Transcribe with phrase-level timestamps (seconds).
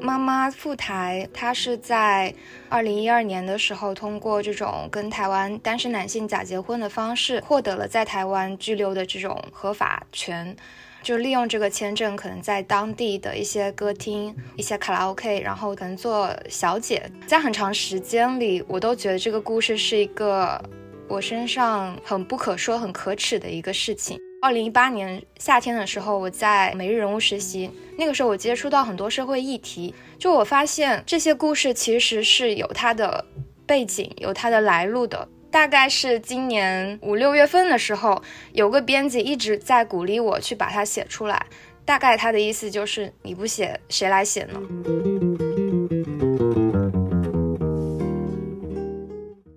[0.00, 2.34] 妈妈赴台，她是在
[2.68, 10.56] 二零一二年的时候，通过这种跟台湾单身男性假结婚的方式，获得了在台湾居留的这种合法权。
[11.00, 17.08] 就利用这个签证，可能在当地的一些歌厅、一些卡拉 OK，然后可能做小姐。
[17.26, 20.60] 在很长时间里，我都觉得这个故事是一个
[21.06, 24.18] 我身上很不可说、很可耻的一个事情。
[24.40, 33.24] 二零一八年夏天的时候，我在每日人物实习，那个时候我接触到很多社会议题，就我发现这些故事其实是有它的
[33.66, 35.28] 背景、有它的来路的。
[35.50, 38.22] 大概是今年五六月份的时候，
[38.52, 41.46] 有个编辑一直在鼓励我去把它写出来。
[41.84, 44.60] 大概他的意思就是，你不写，谁来写呢？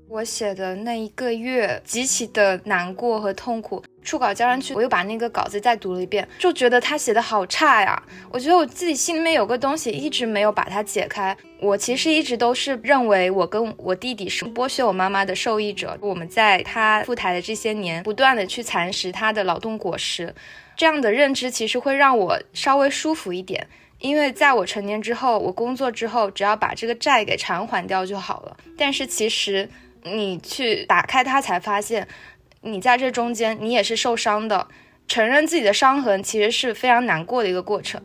[0.07, 3.83] 我写的那一个月，极其的难过和痛苦。
[4.03, 8.01] 初稿交上去，我又把那个稿子再读了一遍，就觉得他写的好差呀。
[8.31, 11.35] 我觉得我自己心里面有个东西一直没有把它解开。
[11.59, 15.95] 我其实一直都是认为我跟我弟弟是剥削我妈妈的受益者。
[16.01, 20.33] 我们在他赴台的这些年，不断的去蚕食他的劳动果实，
[20.75, 23.67] 这样的认知其实会让我稍微舒服一点。
[23.99, 28.57] 因为在我成年之后，我工作之后，只要把这个债给偿还掉就好了。
[28.75, 29.69] 但是其实。
[30.03, 32.07] 你去打开它，才发现，
[32.63, 34.67] 你在这中间，你也是受伤的。
[35.07, 38.01] 承认自己的伤痕，其实是非常难过的一个过程。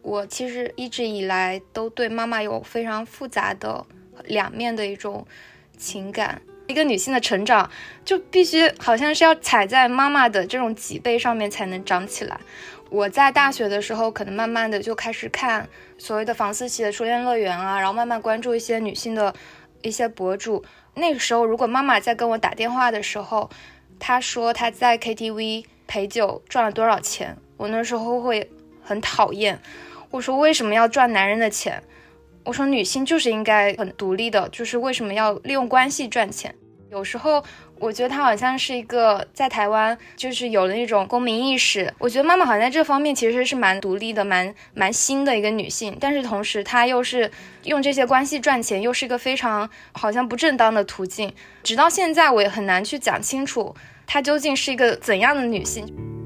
[0.00, 3.84] 我其实一直以来都对妈妈有非常复杂的
[4.24, 5.26] 两面的一种
[5.76, 6.40] 情感。
[6.66, 7.70] 一个女性的成长，
[8.04, 12.38] 就必须好像是要踩在妈妈的这种脊背上面才能长起来。
[12.90, 19.34] 我在大学的时候，可能慢慢的就开始看所谓的房思琪的初恋乐园啊，然后慢慢关注一些女性的
[19.82, 20.64] 一些博主。
[20.94, 23.50] 那个时候，如果妈妈在跟我打电话的时候，
[23.98, 28.50] 她说她在 KTV 陪酒赚了多少钱，我那时候会
[28.82, 29.60] 很讨厌。
[30.10, 31.82] 我说为什么要赚男人的钱？
[32.44, 36.54] 我说女性就是应该很独立的，就是为什么要利用关系赚钱？
[36.90, 37.42] 有时候。
[37.80, 41.94] 我觉得她好像是一个在台湾就是有了那种公民意识。
[41.98, 45.96] 我觉得妈妈好像在这方面其实是蛮独立的，蛮蛮新的一个女性。
[46.00, 47.30] 但是同时她又是
[47.62, 51.32] 用这些关系赚钱，又是一个非常好像不正当的途径。
[51.62, 53.72] 直到现在我也很难去讲清楚
[54.08, 56.17] 她究竟是一个怎样的女性。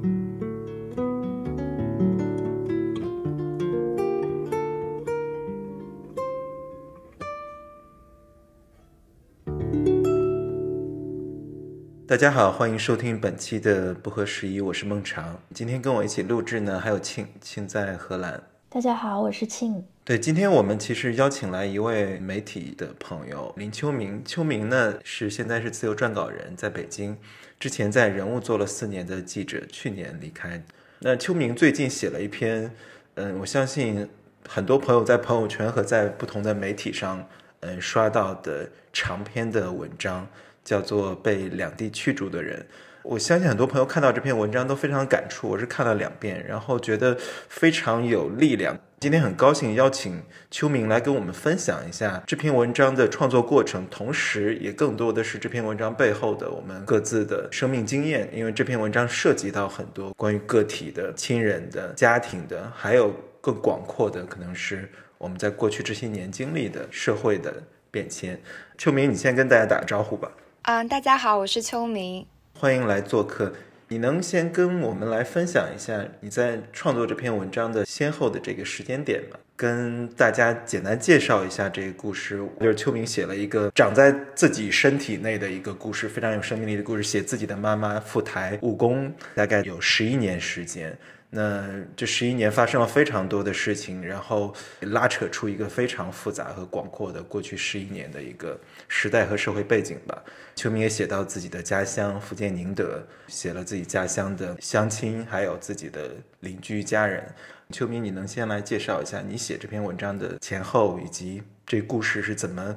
[12.12, 15.40] 大家好，欢迎收听本期的不合时宜，我是孟尝。
[15.54, 18.38] 今天跟我一起录制呢，还有庆庆在荷兰。
[18.68, 19.82] 大家好，我是庆。
[20.04, 24.22] 对，今天我们其实邀请来一位媒体的朋友林秋明。
[24.26, 27.16] 秋明呢是现在是自由撰稿人，在北京，
[27.58, 30.62] 之前在人物做了四年的记者，去年离开。
[30.98, 32.70] 那秋明最近写了一篇，
[33.14, 34.06] 嗯，我相信
[34.46, 37.26] 很多朋友在朋友圈和在不同的媒体上，
[37.60, 40.28] 嗯，刷到的长篇的文章。
[40.64, 42.66] 叫做被两地驱逐的人，
[43.02, 45.48] 我相信很多朋友看到这篇文章都非常感触。
[45.48, 47.16] 我是看了两遍，然后觉得
[47.48, 48.78] 非常有力量。
[49.00, 58.30] 今天很高兴邀请秋明来跟我们分享一下这篇文章的创作过程，同时也更多的是这篇文章背后的我们各自的生命经验。
[58.32, 67.52] 因为这篇文章涉及到很多关于个体的、亲人的、家庭的，还有更广阔的，可能是我们在过去这些年经历的社会的
[67.90, 68.40] 变迁。
[68.78, 70.30] 秋明，你先跟大家打个招呼吧。
[70.64, 72.24] 嗯，大家好，我是秋明，
[72.56, 73.52] 欢迎来做客。
[73.88, 79.36] 你能先跟我们来分享一下你在创作这篇文章的先后的这个时间点吗？
[79.56, 82.40] 跟大家简单介绍一下这个故事。
[82.60, 90.96] 就是秋明写了一个长在自己身体内的一个故事，非常有生命力的故事，写自己的妈妈赴台务工，大概有十一年时间。
[91.34, 100.22] 那这十一年发生了非常多的事情，然后拉扯出一个非常复杂和广阔的过去十一年的一个时代和社会背景吧。
[100.54, 106.10] 秋明也写到自己的家乡福建宁德，写了自己家乡的乡亲，还有自己的
[106.40, 107.24] 邻居家人。
[107.70, 112.76] 秋明，你能先来介绍一下你写这篇文章的前后，以及这故事是怎么，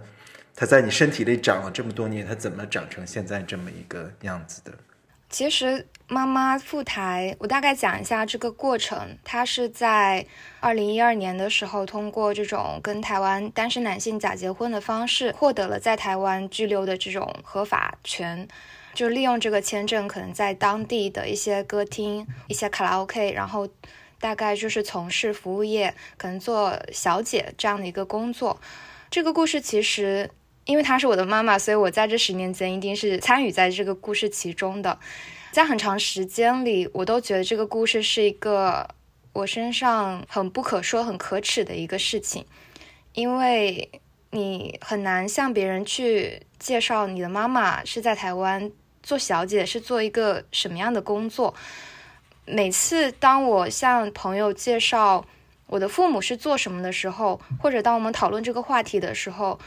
[0.56, 4.74] 它在你身体里长了这么多年，它怎么长成现在这么一个样子的？
[5.36, 9.18] 其实妈妈赴台，我大概讲一下这个过程。
[9.26, 10.26] 她是在
[10.62, 18.48] 二零一二年的时候，通过这种跟台湾单身男性假结婚的方式，获得了在台湾居留的这种合法权。
[18.94, 23.68] 就利用这个签证，可能在当地的一些歌厅、一些卡拉 OK，然后
[24.22, 28.62] 大概就是从事服务业，可能做小姐这样的一个工作。
[29.12, 30.32] 这个故事其实。
[30.66, 35.00] 因为她是我的妈妈，所以我在这十年间一定是参与在这个故事其中的。
[35.52, 38.86] 在很长时间里，我都觉得这个故事是一个
[39.32, 42.46] 我身上很不可说、很可耻的一个事情，
[43.14, 43.90] 因为
[44.32, 48.70] 你很难向别人去介绍你的妈妈是在台湾
[49.02, 51.54] 做小姐，是做一个什么样的工作。
[52.46, 55.26] 每次当我向朋友介绍
[55.68, 59.58] 我的父母是做什么的时候，或者当我们讨论这个话题的时候，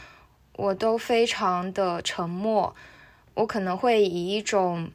[0.59, 2.75] 我都非常的沉默。
[3.33, 4.91] 我可能会以一种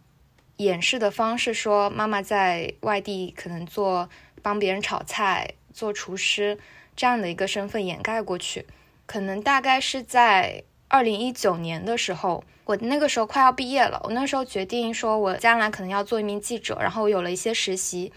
[0.58, 4.08] 掩饰的方式说，妈妈在外地可能做
[4.42, 6.58] 帮别人炒菜、做厨师
[6.94, 8.66] 这样的一个身份掩盖过去。
[9.06, 12.44] 可能大概是在二零一九年的时候。
[12.66, 18.10] 我那个时候快要毕业了，我那时候决定说，我将来可能要做一名记者，然后我有了一些实习，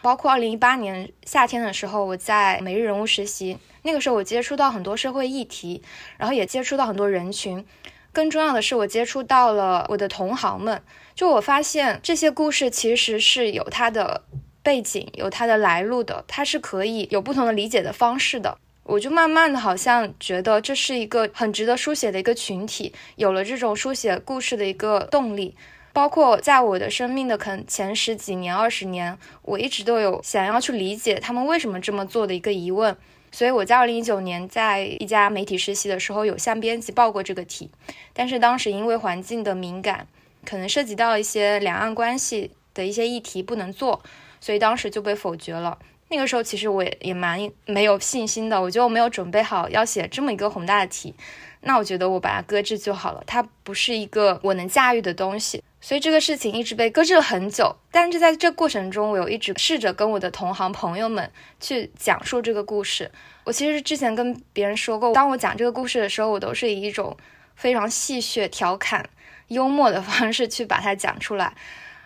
[0.00, 5.82] 包括二零一八年夏天的时候，我在每日人物实习，那个时候我接触到很多社会议题，
[6.16, 7.64] 然后也接触到很多人群，
[8.12, 10.82] 更重要的是我接触到了我的同行们，
[11.14, 14.22] 就我发现这些故事其实是有它的
[14.62, 18.56] 背景，有它的来路的，它是可以有不同的理解的方式的。
[18.84, 25.56] 我就慢慢的好像觉得这是一个很值得书写的一个群体，有了这种书写故事的一个动力。
[25.92, 32.96] 包括在我的生命的可能前十几年、二十年，我一直都有想要去理解他们为什么这么做的一个疑问。
[33.32, 37.70] 所以我在二零一九年在一家媒体实习的时候，有向编辑报过这个题，
[38.12, 40.06] 但是当时因为环境的敏感，
[40.44, 44.02] 可能涉及到一些两岸关系的一些议题不能做，
[44.38, 45.78] 所以当时就被否决了。
[46.08, 51.14] 那个时候其实我也也蛮没有信心的，我觉得我没有准备好要写这么一个宏大的题，
[51.62, 57.74] 那我觉得我把它搁置就好了，它不是一个我能驾驭的东西，所以这个事情一直被搁置了很久。
[57.90, 61.30] 但是在这过程中，我有一直试着跟我的同行朋友们
[61.60, 63.10] 去讲述这个故事。
[63.44, 67.16] 我其实之前跟别人说过，当我讲这个故事的时候，我都是以一种
[67.54, 69.08] 非常戏谑、调侃、
[69.48, 71.54] 幽默的方式去把它讲出来。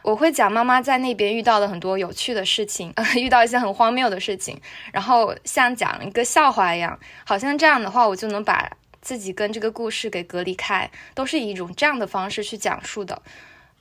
[0.03, 4.61] 我会讲妈妈在那边遇到的很多有趣的事情， 遇到一些很荒谬的事情，
[4.93, 8.71] 然后像讲一个笑话一样，好像这样的话我就能把
[9.07, 13.23] 自己跟这个故事给隔离开，都是以一种这样的方式去讲述的，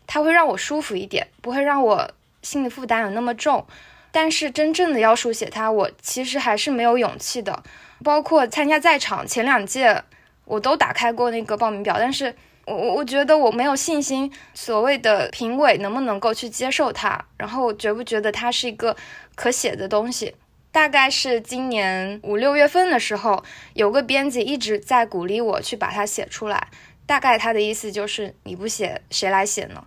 [0.06, 2.12] 它会让我舒服一点，不会让我
[2.44, 3.66] 心理负担有那么重。
[4.12, 7.64] 但是真正的要书写它，我其实还是没有勇气的。
[8.04, 10.04] 包括参加在场前两届，
[10.46, 12.36] 我都打开过那个报名表，但是。
[12.68, 18.98] 我我我觉得我没有信心，所谓的评委能不能够去接受它，然后觉不觉得它是一个
[19.36, 20.34] 可写的东西？
[20.76, 23.46] 大概是今年五六月份的时候，
[23.76, 26.68] 有个编辑一直在鼓励我去把它写出来。
[27.06, 29.82] 大概他的意思就是，你不写谁来写呢？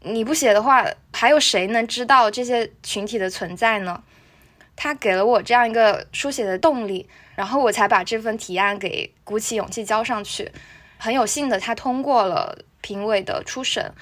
[0.00, 4.02] 你不写的话，还有谁能知道这些群体的存在呢？
[4.76, 10.50] 他给了我这样一个书写的动力，然后我才把这份提案给鼓起勇气交上去。
[10.96, 13.92] 很有幸的，他通过了评委的初审，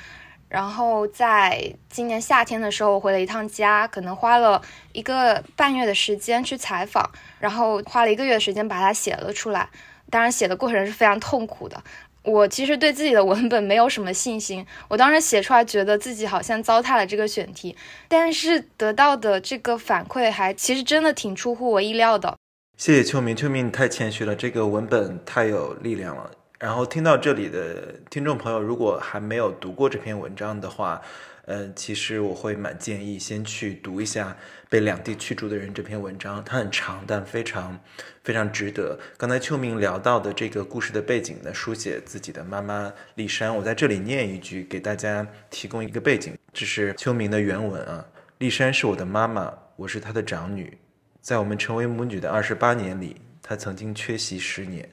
[0.48, 4.62] 然后在今年夏天的时候，我回了一趟家，可能花了
[4.92, 9.68] 一个半月的时间去采访，然后花了一个月的时间把它写了出来。
[10.10, 11.82] 当然，写的过程是非常痛苦的。
[12.22, 22.36] 我其实对自己的文本没有什么信心，我当时写出来觉得自己好像糟蹋了这个选题，但是得到的这个反馈还其实真的挺出乎我意料的。
[22.76, 26.30] 谢谢秋明，秋明你太谦虚了，这个文本太有力量了。
[26.58, 31.00] 然后听到这里的听众朋友，如果还没有读过这篇文章的话，
[31.46, 34.30] 嗯，其实我会蛮建议先去读一下
[34.68, 36.44] 《被两地驱逐的人》这篇文章。
[36.44, 37.78] 它很长，但非常
[38.24, 38.98] 非常值得。
[39.16, 48.04] 刚才秋明聊到的这个故事的背景呢，书写自己的妈妈丽珊，我在这里念一句，给大家提供一个背景，这是秋明的原文啊。
[48.38, 50.76] 丽珊是我的妈妈，我是她的长女，
[51.20, 54.88] 在我们成为母女的二十八年里，她曾经缺席十年。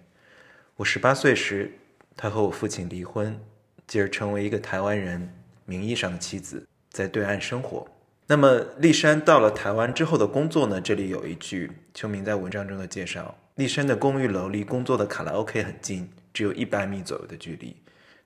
[0.77, 1.71] 我十八岁时，
[2.17, 3.39] 他和我父亲离婚，
[3.87, 7.87] 继而成为一个台湾人，名义上的妻子，在对岸生活。
[8.27, 10.81] 那么，丽珊到了台湾之后的工作呢？
[10.81, 17.73] 这里有一句秋明在文章中的介绍：丽珊的公寓楼离工作的卡拉 OK 很近，只有一百米左右的距离。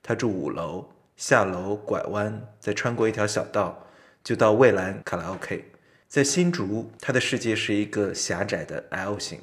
[0.02, 3.86] 他住五楼，下楼拐弯，再穿过一条小道，
[4.24, 5.66] 就到蔚蓝卡拉 OK。
[6.08, 9.38] 在新竹，他的世界是一个狭窄的 L 型。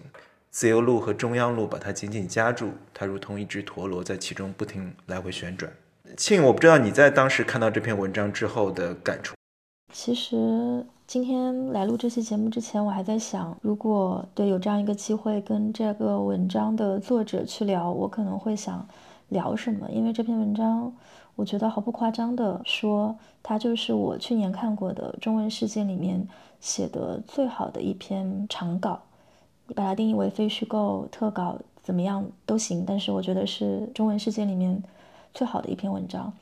[0.57, 5.71] 自由路和中央路把它紧紧夹住，它如同一只陀螺在其中不停来回旋转。
[6.17, 9.35] 庆，我不知道你在当时看到这篇文章之后的感触。
[9.93, 18.83] 其实今天来录这期节目之前，我还在想，如果对有这样一个机会跟这个文章的作者去聊，我可能会想
[19.27, 19.87] 聊什么？
[19.91, 20.91] 因为这篇文章，
[21.35, 26.27] 我觉得毫不夸张的说，它就是我去年看过的中文世界里面
[26.59, 28.99] 写的最好的一篇长稿。
[29.67, 34.81] 你把它定义为非虚构特稿怎么样都行，但是我觉得是中文世界里面
[35.33, 36.33] 最好的一篇文章，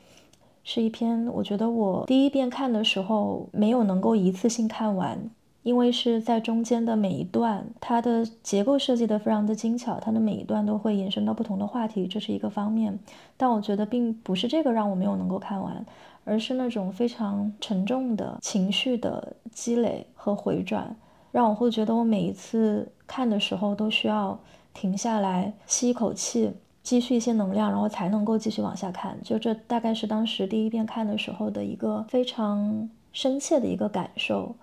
[0.64, 5.30] 是一篇我觉得我第一遍看的时候没有能够一次性看完。
[5.62, 12.96] 因为是在中间的每一段，它的结构设计的非常的精巧，它的每一段都会延伸到不同的话题，这是一个方面。
[13.36, 15.84] 但我觉得并不是这个让我没有能够看完，
[16.24, 20.94] 而是那种非常沉重的情绪的积累和回转，
[21.36, 24.40] 让我会觉得我每一次看的时候都需要
[24.72, 26.50] 停下来吸一口气，
[26.82, 29.18] 积蓄一些能量，然后才能够继续往下看。
[29.22, 34.56] 就这大概是当时第一遍看的时候的一个非常深切的一个感受。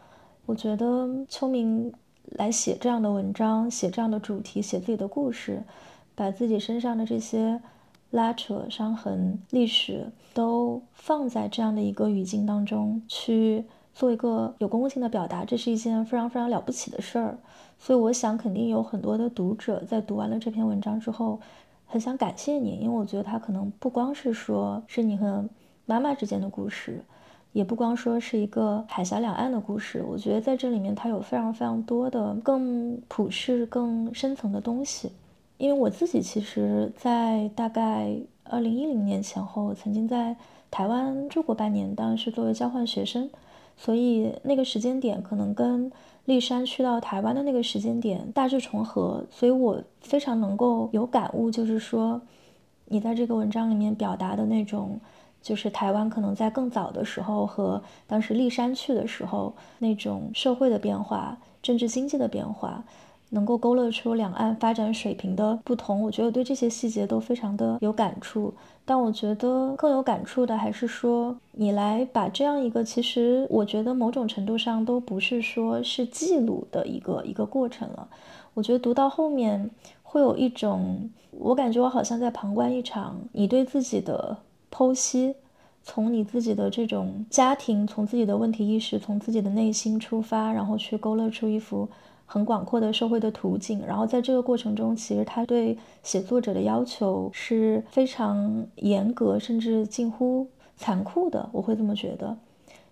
[0.48, 1.94] 我觉得秋明
[2.32, 5.62] 来写这样的文章，写这样的主题，写自己的故事，
[6.16, 7.62] 把自己身上的这些
[8.10, 17.38] 拉扯、伤痕、历史都放在这样的一个语境当中去做一个有公共性的表达，这是一件非常非常了不起的事儿。
[17.78, 21.40] 所以我想，肯定有很多的读者在读完了这篇文章之后，
[21.86, 25.48] 很想感谢你，因为我觉得他可能不光是说是你和
[25.86, 27.04] 妈妈之间的故事。
[27.52, 35.12] 也不光说是一个海峡两岸的故事，我觉得在这里面它有非常非常多的更普世、更深层的东西。
[35.60, 40.36] 因为我自己其实，在大概二零一零年前后，曾经在
[40.72, 43.30] 台湾住过半年，当然是作为交换学生，
[43.76, 45.92] 所以那个时间点可能跟
[46.26, 52.22] 丽山去到台湾的那个时间点大致重合，所以我非常能够有感悟，就是说，
[52.86, 55.00] 你在这个文章里面表达的那种。
[55.44, 62.82] 就是台湾可能在更早的时候和当时丽山去的时候那种社会的变化、政治经济的变化，
[63.34, 66.02] 能够勾勒出两岸发展水平的不同。
[66.02, 68.54] 我觉得对这些细节都非常的有感触。
[68.86, 78.08] 但我觉得更有感触的还是说，你来把这样一个其实我觉得某种程度上都不是说是记录的一个一个过程了。
[78.54, 79.70] 我觉得读到后面
[80.02, 84.38] 会有一种，我感觉我好像在旁观一场你对自己的。
[84.76, 85.36] 剖析，
[85.84, 91.88] 从你自己的这种家庭，从自己的问题意识，从自己的内心出发，然后去勾勒出一幅
[92.34, 93.86] 很广阔的社会的图景。
[93.86, 101.48] 然后在这个过程中，其实他对写作者的要求是非常严格，甚至近乎残酷的。
[101.52, 102.36] 我会这么觉得，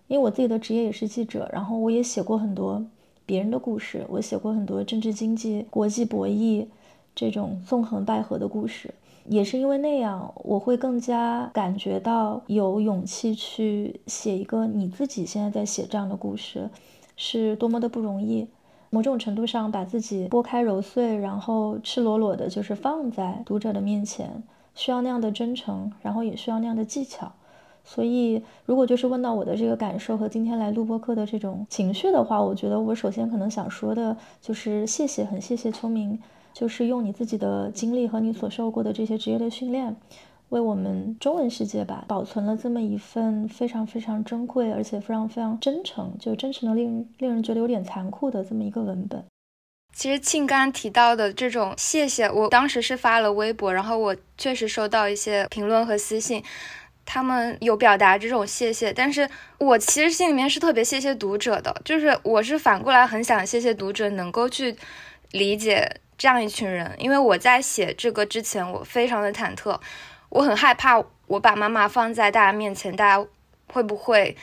[0.06, 2.80] 因为我自己的职业也是记者，然后我也写过很多
[3.26, 6.64] 别人的故事，我写过很多政治经济、国际博弈
[7.12, 8.94] 这种纵横捭阖的故事。
[9.28, 16.70] 也是因为那样，我会更加感觉到有勇气去写一个你自己现在在写这样的故事，
[17.16, 18.46] 是多么的不容易。
[18.94, 24.42] 某种程度上，把自己剥开揉碎，然后赤裸裸的，就是放在读者的面前，
[24.74, 27.32] 需要那样的真诚，然后也需要那样的技巧。
[27.82, 36.20] 所以，如果就是问到我的这个感受和今天来录播课的这种情绪的话，我觉得我首先可能想说的就是谢谢，很谢谢秋明。
[36.52, 39.96] 就是用你自己的经历和你所受过的这些职业的训练，
[40.52, 49.24] 为我们中文世界吧保存了这么一份非常非常珍贵，而且非常非常真诚，就真诚的令令人觉得有点残酷的这么一个文本。
[49.94, 56.44] 其实庆刚刚提到的这种谢谢，我当时是发了微博，然后我确实收到一些评论和私信，
[57.06, 64.76] 他们有表达这种谢谢，但是我其实心里面是特别谢谢读者的，就是我是反过来很想谢谢读者能够去
[65.30, 65.96] 理解。
[66.18, 69.76] 这样一群人，因为我在写这个之前，我非常的忐忑，
[70.32, 73.26] 我很害怕我把妈妈放在大家面前，大家
[73.70, 74.34] 会不会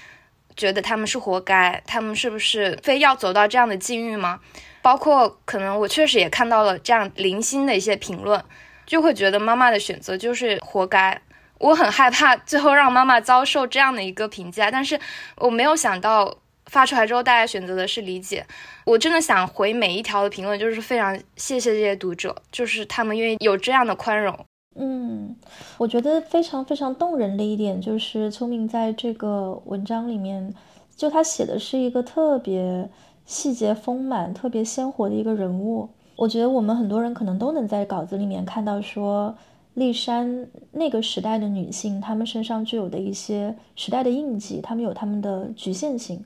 [0.56, 1.82] 觉得他们是活该？
[1.88, 4.40] 他们是不是非要走到这样的境遇吗？
[4.84, 8.44] 包括可能我确实也看到了这样零星的一些评论，
[8.86, 11.20] 就会觉得妈妈的选择就是活该。
[11.58, 15.00] 我很害怕最后让妈妈遭受这样的一个评价，但是
[15.38, 16.38] 我没有想到。
[16.70, 18.46] 发出来之后，大家选择的是理解。
[18.86, 24.46] 我真的想回每一条的评论，就是非常谢谢这些读者，就是他们愿意有这样的宽容。
[24.82, 25.36] 嗯，
[25.78, 30.54] 我觉得非常非常动人的一点就是秋明在这个文章里面，
[30.96, 32.90] 就他写的是一个特别
[33.26, 35.90] 细节丰满、特别鲜活的一个人物。
[36.16, 39.36] 我觉得我们很多人可能都能在稿子里面看到，说
[39.74, 46.24] 丽珊那个时代的女性，她们身上具有的一些时代的印记，她们有她们的局限性。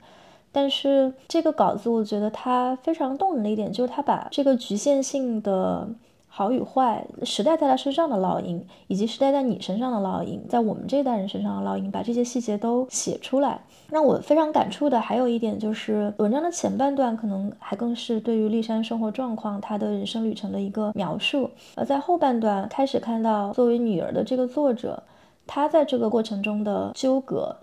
[0.51, 5.87] 但是这个稿子，我觉得它非常动人的一点，就是它把这个局限性的
[6.35, 13.61] 好与坏、时代在他身上的烙印，以及时代在你身上的烙印，在我们这一代人身上的烙印，把这些细节都写出来。
[13.91, 25.03] 让我非常感触的还有一点，就是文章的前半段可能还更是对于丽山生活状况、她的人生旅程的一个描述，而在后半段开始看到作为女儿的这个作者，
[25.45, 27.55] 她在这个过程中的纠葛。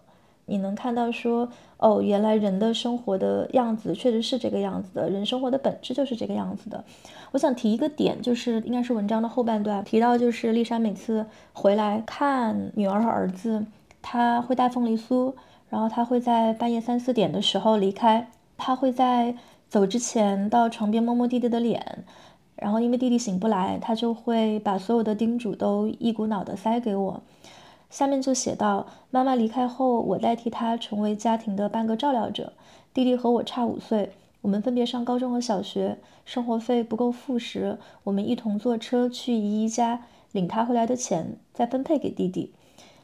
[0.47, 6.85] 你能看到说，哦，原来人的生活的样子确实是这个样子的，人生活的本质就是这个样子的。
[7.33, 13.65] 我想提一个点，就是应该是文章的后半段提到，就是丽莎每次回来看女儿和儿子，
[14.03, 15.33] 她会带凤梨酥，
[15.69, 19.37] 然后她会在半夜三四点的时候离开，她会在
[19.69, 22.05] 走之前到床边摸摸弟弟的脸。
[22.57, 27.23] 然后因为弟弟醒不来，她就会把所有的叮嘱都一股脑的塞给我。
[27.89, 32.53] 下面就写到：妈妈离开后，我代替她成为家庭的半个照料者。
[32.93, 42.53] 弟弟和我差五岁，我们分别上高中和小学，生活费不够付时，我们一同坐车去姨姨家领她回来的钱，再分配给弟弟。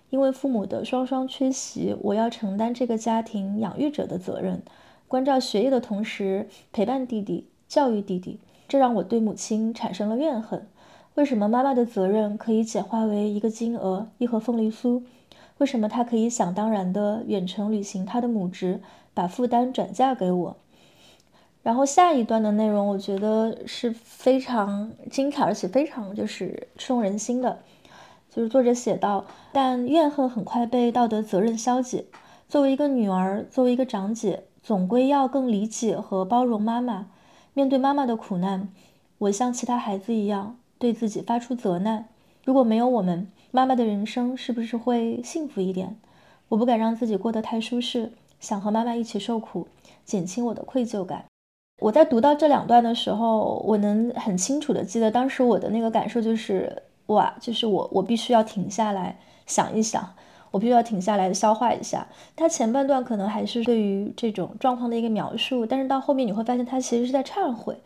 [0.08, 4.62] 因为父母的双双缺席，我要承担这个家庭养育者的责任，
[5.08, 8.38] 关照学业的同时陪伴弟弟，教育弟弟。
[8.68, 10.66] 这让我对母亲产生了怨恨。
[11.14, 15.02] 为什么妈妈的责任可以简化为一个金额，一盒凤梨酥？
[15.58, 18.80] 为什么她可以想当然的远程履行她的母职，
[19.12, 20.56] 把负担转嫁给我？
[21.66, 27.58] 然后下一段的内容，我觉得是非常精彩，而且非常就是触动人心的。
[28.30, 32.04] 就是作者写道：“但怨恨很快被道德责任消解。
[32.48, 37.08] 作为一个女儿，作为一个长姐，总归要更理解和包容妈妈。”
[37.52, 38.68] 面对妈妈的苦难，
[39.18, 42.06] 我像其他孩子一样对自己发出责难：
[42.44, 45.96] 如果没有我们，妈妈的人生是不是会幸福一点？
[46.50, 49.66] 我不敢让自己过得太舒适，想和妈妈一起受苦，
[50.04, 51.24] 减轻我的愧疚感。
[51.78, 60.14] 我在读到这两段的时候，我能很清楚的记得当时我的那个感受就是：哇，就是我，我必须要停下来想一想。
[60.52, 62.06] 我必须要停下来消化一下。
[62.34, 67.76] 他前半段可能还是对于这种状况的一个描述，但是到后面你会发现他其实是在忏悔。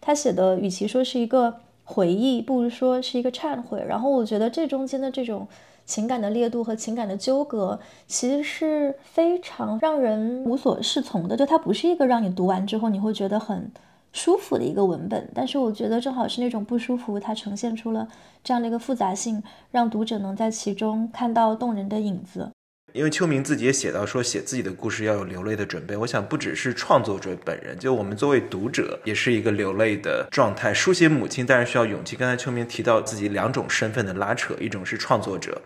[0.00, 3.84] 他写的与其说是一个回忆，不如说是一个忏悔。
[3.86, 5.46] 然后我觉得这中间的这种
[5.88, 11.34] 情感的烈度和情感的纠葛，其实是非常让人无所适从的。
[11.34, 13.72] 就它不是一个让你读完之后你会觉得很。
[14.10, 18.08] 舒服的一个文本，但是我觉得正好是那种不舒服，它呈现出了
[18.42, 22.50] 这样的一个复杂性，让读者能在其中看到动人的影子。
[22.98, 25.96] 因为秋明自己也写到说，写自己的故事要有流泪的准备。
[25.96, 30.74] 我想不只是创作者本人，就我们作为读者也是一个流泪的状态。
[30.74, 32.16] 书写母亲当然需要勇气。
[32.16, 35.62] 刚才秋明提到自己两种身份的拉扯，一种是创作者，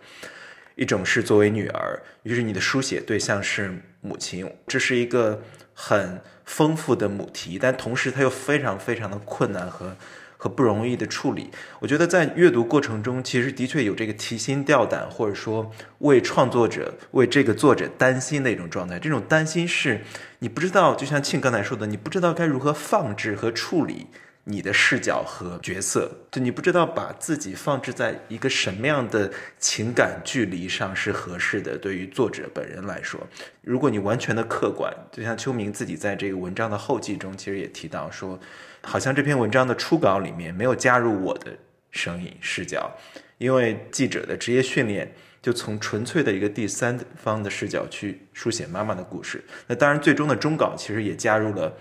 [0.75, 2.03] 一种是作为女儿。
[2.25, 5.43] 于是你的书写对象是母亲，这是一个
[5.73, 6.21] 很。
[6.45, 9.97] 丰富的母题，但同时它又非常非常的困难和
[10.43, 11.49] 和不容易的处理。
[11.79, 18.99] 我觉得在阅读过程中，其实的确有这个提心吊胆，或者说为创作者、为这个作者担心的一种状态。
[18.99, 20.01] 这种担心是
[20.41, 24.09] 你不知道，就像庆刚才说的，你不知道该如何放置和处理。
[24.45, 31.79] 你的视角和角色，就你不知道把自己放置在一个什么样的情感距离上是合适的。
[31.79, 33.21] 对于作者本人来说，
[33.61, 38.37] 如果你完全的客观，就像秋明自己在这个文章的后记中，其实也提到说，
[38.83, 41.57] 好像这篇文章的初稿里面没有加入我的
[41.91, 42.91] 声音视角，
[43.39, 49.43] 因为记者的职业训练就从纯粹的一个第三方的视角去书写妈妈的故事。
[49.67, 51.73] 那当然，最终的终稿其实也加入了。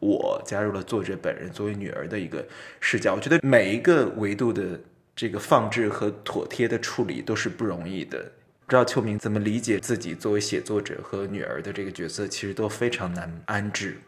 [0.00, 2.42] 我加入了作者本人作为女儿的一个
[2.80, 4.80] 视角，我觉得每一个维度的
[5.14, 8.18] 这个放置和妥帖的处理都是不容易的。
[8.64, 13.98] 不知道秋明怎么理解自己作为写作者和女儿的这个角色，其实都非常难安置。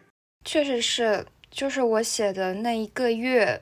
[0.47, 3.61] 确实是，就是我写的那一个月，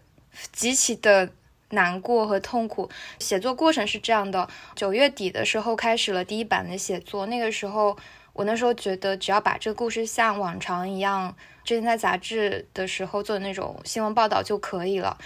[0.52, 1.28] 极其的
[1.70, 2.88] 难过和痛苦。
[3.18, 7.98] 写作过程是这样的：九月底的时候开始了第一版的写作，那个时候
[8.32, 11.34] 我那时候觉得，只要把这个故事像往常一样。
[11.64, 15.18] 之前在杂志的时候做的那种新闻报道就可以了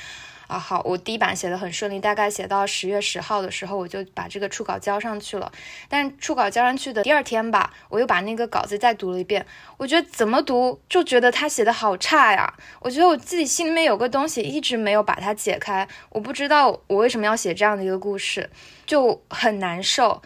[0.46, 0.58] 啊。
[0.58, 5.50] 好，我第一版写的很顺利，大概写到十月十号的时候，我就把这个初稿交上去了。
[5.88, 9.44] 但初稿交上去的第二天吧，我又把那个稿子再读了一遍。
[9.76, 12.52] 我觉得怎么读就觉得他写的好差呀。
[12.80, 18.50] 我觉得我自己心里面有个东西一直没有把它解开，我不知道我为什么要写这样的一个故事，
[18.86, 20.22] 就很难受。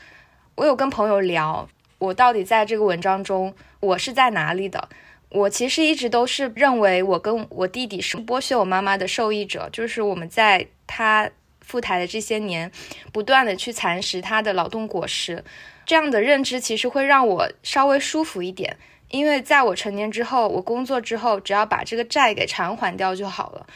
[0.55, 4.89] 我有跟朋友聊，我到底在这个文章中我是在哪里的。
[5.31, 12.73] 我其实一直都是认为，我跟我弟弟是剥削我妈妈的受益者，就是我们在他赴台的这些年，
[13.13, 15.45] 不断的去蚕食他的劳动果实，
[15.85, 18.79] 这样的认知其实会让我稍微舒服一点，
[19.11, 23.67] 因为在我成年之后，我工作之后，只要把这个债给偿还掉就好了。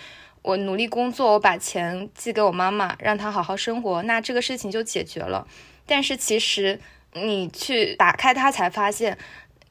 [0.41, 5.47] 我努力工作，我把钱寄给我妈妈，让她好好生活，那这个事情就解决了。
[5.85, 6.81] 但是其实
[7.13, 9.19] 你去打开它，才发现。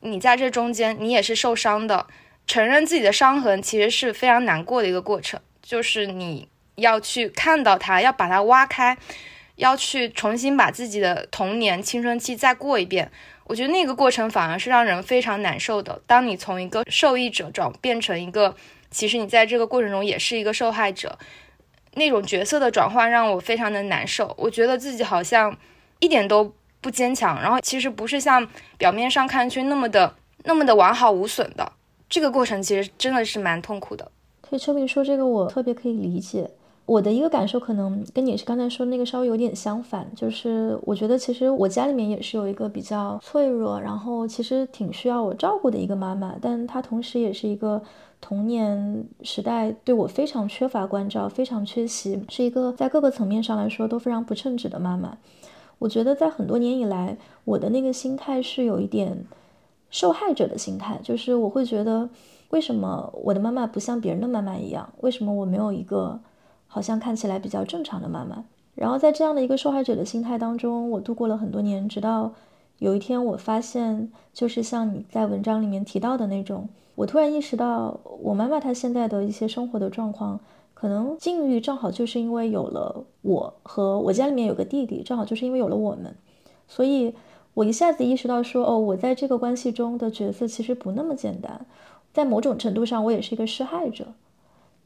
[0.01, 2.07] 你在这中间，你也是受伤的。
[2.45, 5.39] 承认自己的伤痕，其实是非常难过的一个过程。
[5.61, 8.97] 就是你要去看到它，要把它挖开。
[9.57, 13.11] 要去重新把自己的童年青春期再过一遍。
[13.43, 16.01] 我觉得那个过程反而是让人非常难受的。
[16.07, 18.55] 当你从一个受益者转变成一个，
[18.89, 21.19] 其实你在这个过程中也是一个受害者，
[21.93, 24.33] 那种角色的转换让我非常的难受。
[24.39, 25.55] 我觉得自己好像
[25.99, 28.45] 一点都不坚强，然后其实不是像
[28.77, 30.13] 表面上看去那么的
[30.43, 31.71] 那么的完好无损的。
[32.09, 34.11] 这个过程其实真的是蛮痛苦的。
[34.49, 36.51] 对秋明说这个，我特别可以理解。
[36.87, 47.81] 我的一个感受可能跟你是刚才说那个稍微有点相反，就是我觉得其实我家里面也是有一个比较脆弱，然后其实挺需要我照顾的一个妈妈，但她同时也是一个
[48.19, 55.17] 童年时代对我非常缺乏关照、非常缺席，是一个在各个层面上来说都非常不称职的妈妈。
[55.81, 59.25] 我觉得在很多年以来，我的那个心态是有一点
[59.89, 62.07] 受害者的心态，就是我会觉得
[62.51, 66.19] 为什么我的妈妈不像别人的妈妈一样，为什么我没有一个。
[66.73, 72.31] 好像看起来比较正常的妈妈，然后在这样的一个受害者的心态当中，我度过了很多年，直到
[72.77, 80.39] 有一天我发现，就是像你在文章里面提到的那种，我突然意识到，我妈妈她现在的一些生活的状况，
[80.81, 86.15] 可能境遇正好就是因为有了我和我家里面有个弟弟，正好就是因为有了我们，
[86.67, 87.13] 所以
[87.53, 91.67] 我一下子意识到说，哦，我在这个关系中的角色其实不那么简单，
[92.11, 94.07] 在某种程度上，我也是一个施害者，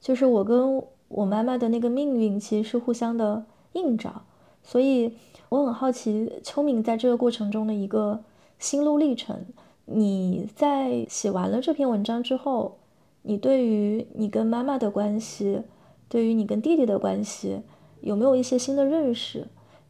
[0.02, 0.84] 就是我跟。
[1.08, 4.24] 我妈妈的那个命运其实是互相的映照，
[4.64, 5.16] 所以
[5.50, 8.24] 我很好奇秋敏在这个过程中的一个
[8.58, 9.46] 心路历程。
[9.86, 12.80] 你在写完了这篇文章之后，
[13.22, 15.62] 你对于你跟妈妈的关系，
[16.08, 17.62] 对于你跟弟弟的关系，
[18.02, 19.48] 有没有一些新的认识？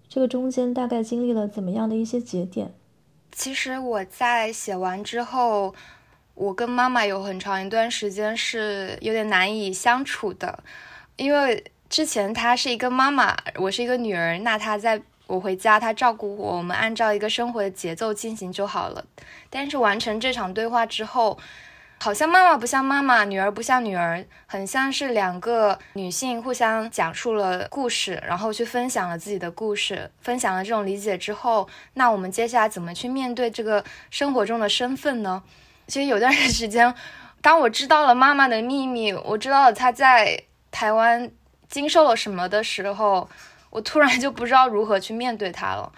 [0.08, 2.74] 这个中间大概经历了怎么样的一些节点？
[3.32, 5.76] 其实我在写完之后，
[6.36, 10.64] 我跟妈妈有很长一段时间是有点难以相处的。
[11.18, 19.06] 因为之前她是一个妈妈，我是一个女儿，那她在我回家，她照顾我，我们按照一个生活的节奏进行就好了。
[19.50, 21.38] 但是完成这场对话之后，
[22.00, 35.44] 好像妈妈不像妈妈，女儿不像女儿，很像是两个女性互相讲述了故事，然后去分享了自己的故事，分享了这种理解之后，那我们接下来怎么去面对这个生活中的身份呢？
[35.88, 36.94] 其实有段时间，
[37.42, 40.44] 当我知道了妈妈的秘密，我知道了她在。
[40.72, 41.32] 台湾
[41.70, 43.30] 经受了什么的时候，
[43.70, 45.90] 我突然就不知道如何去面对她了。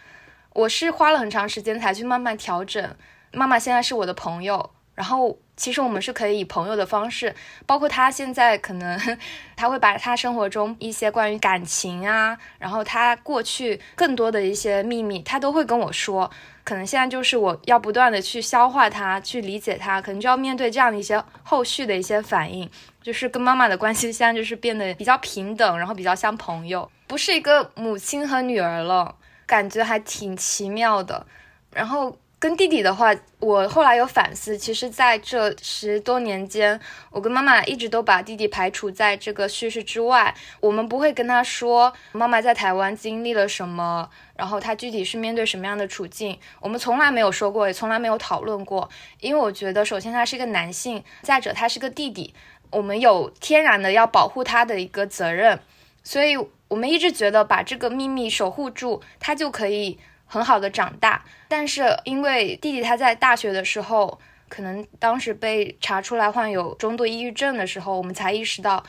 [0.54, 2.96] 我是花了很长时间才去慢慢调整。
[3.32, 9.18] 妈妈现在是我的朋友，然后其实我们是可以以朋友的方式，包括他现在可能
[9.58, 16.32] 他会把他生活中一些关于感情啊，然后他过去更多的一些秘密，他都会跟我说。
[16.64, 22.70] 可能现在就是我要不断的去消化它，去理解它，可能就要面对这样的一些后续的一些反应。
[23.02, 29.16] 就是跟妈妈的关系现在就是变得比较平等，然后比较像朋友，不是一个母亲和女儿了，
[29.46, 31.26] 感觉还挺奇妙的。
[31.72, 32.18] 然后。
[32.40, 40.36] 跟弟弟的话，我后来有反思，其实在这十多年间，我跟妈妈一直都把弟弟排除在这个叙事之外。
[40.60, 48.88] 我们不会跟他说妈妈在台湾经历了什么，然后他具体是面对什么样的处境，我们从来没有说过，也从来没有讨论过。
[49.20, 52.36] 因为我觉得，首先他是一个男性，再者他是个弟弟，
[52.70, 55.60] 我们有天然的要保护他的一个责任，
[56.04, 59.98] 所以我们一直觉得把这个秘密守护住，他就可以。
[60.28, 68.84] 很好的长大，但是因为弟弟他在大学的时候，可能当时被查出来患有中度抑郁症的时候，我们才意识到，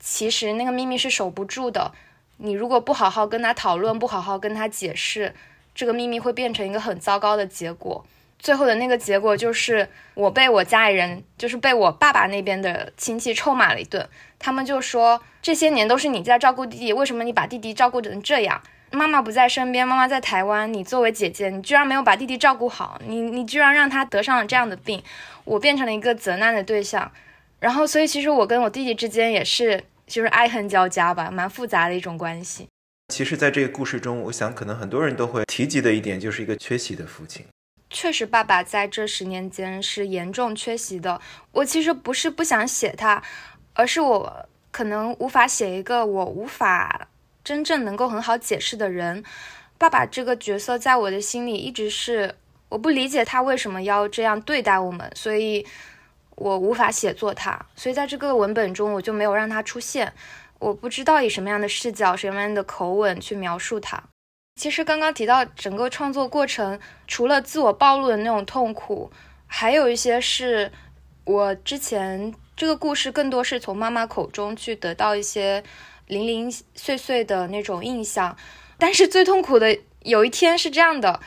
[0.00, 1.92] 其实那个秘密是守不住的。
[2.38, 5.34] 你如果不好好跟他讨论，不好好跟他解释，
[5.74, 8.04] 这个秘密会变成一个很糟糕的结果。
[8.38, 14.08] 最后的那个结果就是我被我家里人，就是被我爸爸那边的亲戚臭骂了一顿。
[14.38, 18.62] 他们就说这些年都是你在照顾弟弟，为什么你把弟弟照顾成这样？
[18.90, 20.72] 妈妈不在身边，妈妈在台湾。
[20.72, 25.02] 你作为姐姐，你居然没有把弟弟照顾好，你你居然让他得上了这样的病，
[25.44, 27.10] 我变成了一个责难的对象。
[27.60, 32.68] 然后，所以其实我跟我弟弟之间也是，就是爱恨交加吧，蛮复杂的一种关系。
[33.12, 37.44] 其实，在这个故事中，我想可能很多人都会提及的一点，就是一个缺席的父亲。
[37.90, 41.20] 确实，爸爸在这十年间是严重缺席的。
[41.52, 43.22] 我其实不是不想写他，
[43.74, 47.08] 而是我可能无法写一个我无法。
[47.48, 49.24] 真正能够很好解释的人，
[49.78, 52.34] 爸爸这个角色在我的心里一直是
[52.68, 55.64] 我不理解他为什么要这样对待我们，所以
[56.34, 60.12] 我无法写作他，所以在这个文本中我就没有让他出现。
[60.58, 63.98] 我不知道以什么样的视角、什么样的口吻去描述他。
[64.60, 69.10] 其实刚刚提到整个创作过程，除了自我暴露的那种痛苦，
[69.46, 70.70] 还有一些是
[71.24, 75.64] 我之前这个故事更多是从妈妈口中去得到一些。
[76.08, 78.36] 零零碎碎的那种印象，
[78.76, 81.20] 但是最痛苦的有一天是这样的。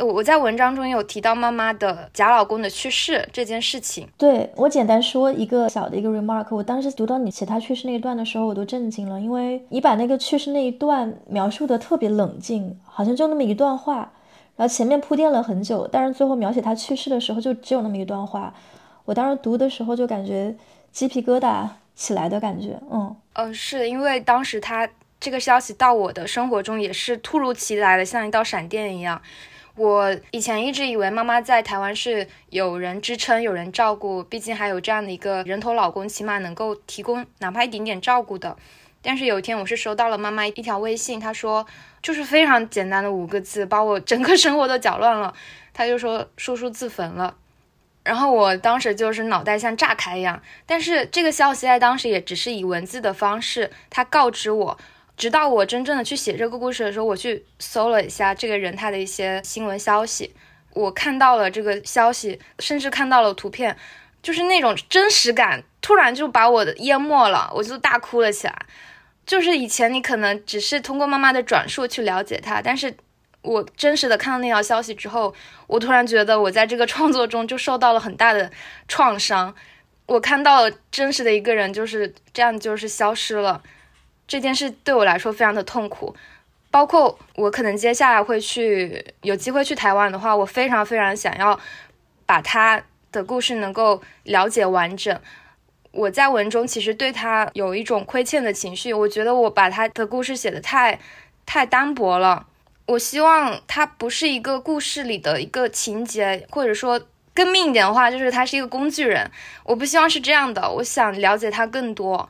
[0.00, 4.08] 我我在文章中有提到妈妈的假老公的去世这件事情。
[4.18, 14.12] 对我简单说一个小的一个 remark，我当时读到你写他去世那一段的时候，我都震惊了，因为你把那个去世那一段描述的特别冷静，好像就那么一段话，
[14.56, 18.52] 然后前面铺垫了很久，但是最后描写他去世的时候就只有那么一段话。
[19.04, 20.56] 我当时读的时候就感觉
[20.90, 24.88] 鸡皮疙瘩起来的感觉，嗯嗯，是因为当时他
[25.20, 29.20] 这个消息到我的生活中也是突如其来的，像一道闪电一样。
[29.76, 38.56] 我以前一直以为妈妈在台湾是有人支撑、有人照顾，毕竟还有这样的一个人头老公，起码能够提供哪怕一点点照顾的。
[39.02, 41.66] 但是有一天，我是收到了妈妈一条微信，她说
[42.00, 45.34] 就是非常简单的五个字，把我整个生活都搅乱了。
[45.72, 47.34] 她就说叔叔自焚了，
[48.04, 50.40] 然后我当时就是脑袋像炸开一样。
[50.66, 54.78] 但是这个消息在当时也只是以文字的方式，他告知我。
[55.16, 60.34] 直到我真正的去写这个故事的时候，我去搜了一下这个人他的一些新闻消息，
[60.72, 63.76] 我看到了这个消息，甚至看到了图片，
[64.20, 68.66] 就是那种真实感突然就把我的淹没了，我就大哭了起来。
[69.24, 72.96] 就是以前你可能只是通过妈妈的转述去了解他，但是
[73.44, 75.32] 我真实的看到那条消息之后，
[75.66, 78.50] 我突然觉得我在这个创作中就受到了很大的
[78.88, 79.54] 创伤。
[80.06, 83.62] 我看到了真实的一个人就是这样，就是消失了。
[84.26, 86.16] 这件事对我来说非常的痛苦，
[86.70, 91.60] 包括我可能接下来会去有机会去台湾的话，我非常非常想要
[92.24, 95.20] 把他的故事能够了解完整。
[95.92, 100.98] 我在文中其实对他有一种亏欠的情绪，我觉得我把他的故事写的太
[101.44, 102.46] 太单薄了。
[102.86, 107.00] 我希望他不是一个故事里的一个情节，或者说
[107.32, 109.30] 更命一点的话，就是他是一个工具人。
[109.64, 112.28] 我不希望是这样的，我想了解他更多。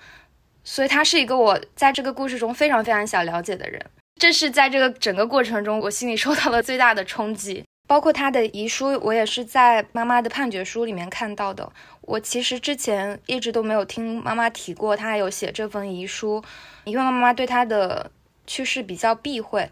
[0.63, 3.85] 所以他是一个我在这个故事中非常非常想了解的人，
[4.19, 7.65] 这是在这个整个过程中我心里受到了最大的冲击。
[7.87, 11.71] 包括他的遗书，我也是在妈妈的判决书里面看到的。
[12.01, 16.43] 我其实之前一直都没有听妈妈提过，她有写这份遗书，
[16.85, 18.11] 因为妈妈对她的
[18.47, 19.69] 去世比较避讳。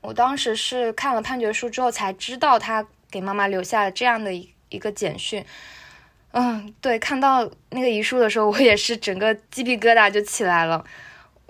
[0.00, 5.44] 我当时是看了判决书之后才知道，他给妈妈留下了这样的一一个简讯。
[6.32, 10.84] 嗯，对，看到那个遗书的时候，我也是整个鸡皮疙瘩就起来了。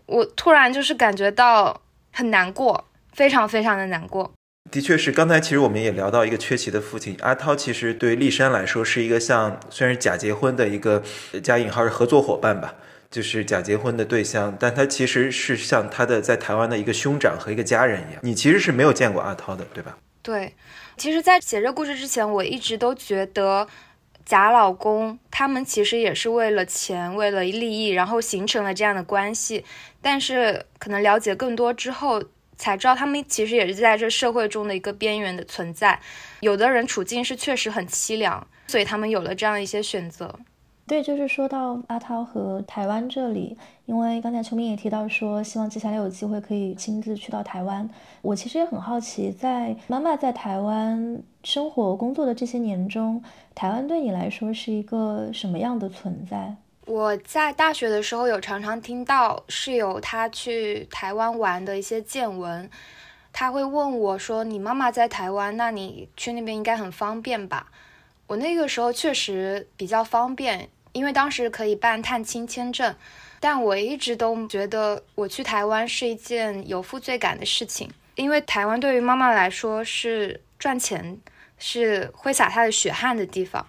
[0.06, 1.80] 我突然就是感觉到
[2.12, 4.32] 很难过，非常非常的难过。
[4.70, 11.02] 的确是，刚才其实我们也聊到一个缺席的父亲阿涛，其实对丽珊来说是一个像虽然是假结婚的一个
[11.42, 12.74] 加引号是合作伙伴吧，
[13.16, 18.20] 就是假结婚的对象，但他其实是像他的在台湾的一个兄长和一个家人一样。
[18.22, 19.96] 你其实是没有见过阿涛的，对吧？
[20.20, 20.54] 对，
[20.98, 23.66] 其实，在写这故事之前，我一直都觉得。
[24.26, 29.64] 假老公，他们其实也是为了钱，为了利益，然后形成了这样的关系。
[30.02, 32.20] 但是可能了解更多之后，
[32.58, 36.00] 才知道他们其实也是在这社会中的一个边缘的存在。
[36.40, 40.36] 有的人处境是确实很凄凉，所以他们有了这样一些选择。
[40.88, 47.90] 对，就是说到阿涛和台湾这里，因为刚才秋明也提到说，希望接下来有机会可以亲自去到台湾。
[48.22, 53.20] 我其实也很好奇，在妈妈在台湾生活工作的这些年中，
[53.52, 56.54] 台湾对你来说是一个什么样的存在？
[56.86, 62.70] 我在大学的时候有常常听到室友他去台湾玩的一些见闻，
[63.32, 67.72] 他会问我说：“你妈妈在台湾，那你去那边应该很方便吧？”
[68.28, 70.68] 我那个时候确实比较方便。
[70.96, 72.96] 因为当时可以办探亲签证，
[73.38, 77.90] 但我一直都觉得我去台湾是一件有负罪感的事情。
[78.14, 81.20] 因为台湾对于妈妈来说是赚钱，
[81.58, 83.66] 是挥洒她的血汗的地方。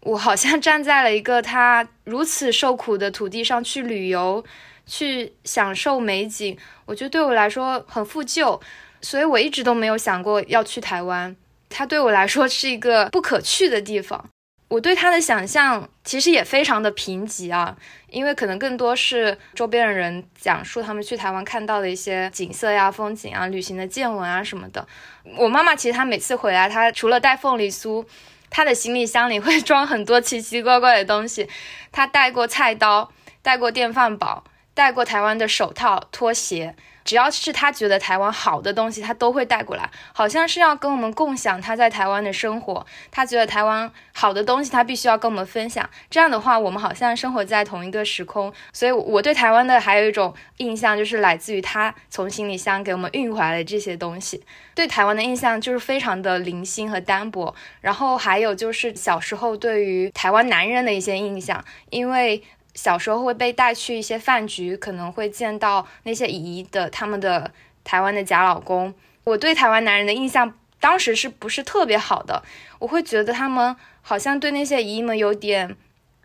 [0.00, 4.44] 我好像站在了一个她如此受苦的土地上去旅游，
[4.84, 8.60] 去享受美景，我觉得对我来说很负疚，
[9.00, 11.34] 所以我一直都没有想过要去台湾。
[11.70, 14.28] 它对我来说是一个不可去的地方。
[14.72, 17.76] 我对他的想象其实也非常的贫瘠啊，
[18.08, 24.88] 因为可能更多是周边的人讲述他们去台湾看到的一些景色呀、风景啊、旅行的见闻啊什么的。
[25.36, 28.02] 我妈妈其实她每次回来，她除了带凤梨酥，
[28.48, 31.46] 她的行李箱里会 装很多奇奇怪怪的东西。
[31.90, 36.74] 她带过菜刀，带过电饭煲，带过台湾的手套、拖鞋。
[37.04, 42.86] 只要是他觉得台湾好的东西，他都会带过来，好像是要跟我们共享他在台湾的生活。
[43.10, 45.88] 他觉得台湾好的东西，他必须要跟我们分享。
[46.10, 48.52] 这样的话，我们好像生活在同一个时空。
[48.72, 54.42] 所以，我对台湾的还有一种印象，就是来自于他从行李箱给我们运回来的这些东西。
[54.74, 57.54] 对台湾的印象就是非常的零星和单薄。
[57.80, 62.42] 然后还有就是小时候对于台湾男人的一些印象，因为。
[62.74, 67.52] 小时候会被带去一些饭局，可能会见到那些姨姨的他们的
[67.84, 68.94] 台湾的假老公。
[69.24, 72.42] 我对台湾男人的印象当时是不是特别好的？
[72.78, 75.76] 我会觉得他们好像对那些姨姨们有点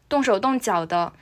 [0.09, 1.13] 动手动脚的，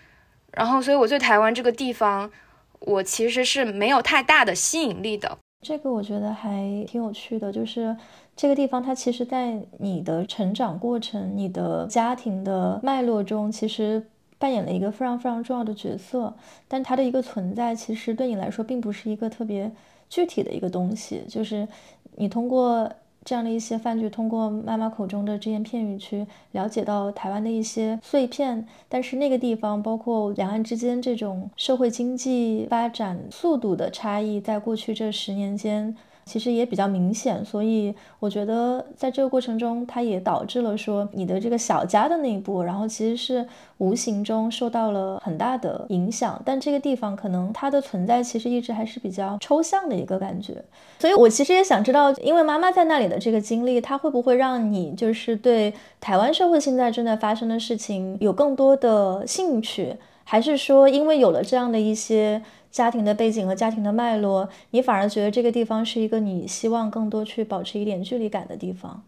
[0.51, 2.31] 然后所以我对台湾这个地方，
[2.79, 5.37] 我其实是没有太大的吸引力的。
[5.61, 7.97] 这个我觉得还挺有趣的，就是
[8.35, 14.07] 这个地方它其实，在你的成长过程、你的家庭的脉络中，其实
[14.45, 16.31] 扮演了一个非常非常重要的角色。
[16.67, 19.71] 但它的一个存在，其实对你来说，并不是一个特别。
[20.07, 21.67] 具体的一个东西，就是
[22.15, 22.87] 你通过
[23.23, 35.97] 这样的一些饭局，通过妈妈口中的只言片语去了解到台湾的一些碎片，但是那个地方，包括两岸之间这种社会经济发展速度的差异，在过去这十年间。
[36.25, 46.41] 其实也比较明显，所以我觉得在这个过程中，它也导致了说你的这个小家的内部，然后其实是无形中受到了很大的影响。
[46.43, 50.63] 但这个地方可能它的存在其实一直还是比较抽象的一个感觉。
[50.97, 62.41] 所以我其实也想知道，因为妈妈在那里的这个经历，它会不会让你就是对台湾社会现在正在发生的事情有更多的兴趣，还是说因为有了这样的一些？
[62.75, 69.01] 家庭的背景和家庭的脉络，你反而觉得这个地方是一个你希望更多去保持一点距离感的地方。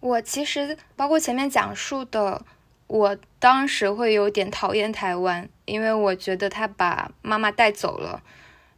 [0.00, 2.42] 我其实包括前面讲述的，
[2.86, 8.22] 我当时会有点讨厌台湾，因为我觉得他把妈妈带走了，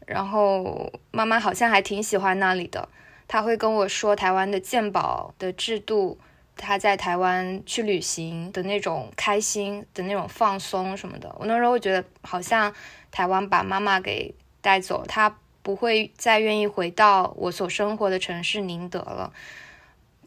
[0.07, 2.89] 然后妈妈好像还挺喜欢那里的。
[3.29, 6.19] 他会跟我说台湾的鉴宝的制度，
[6.57, 11.33] 他在台湾去旅行的那种开心的那种放松什么的。
[11.39, 12.75] 我那时候会觉得好像。
[13.13, 19.33] 台湾把妈妈给带走，他不会再愿意回到我所生活的城市宁德了。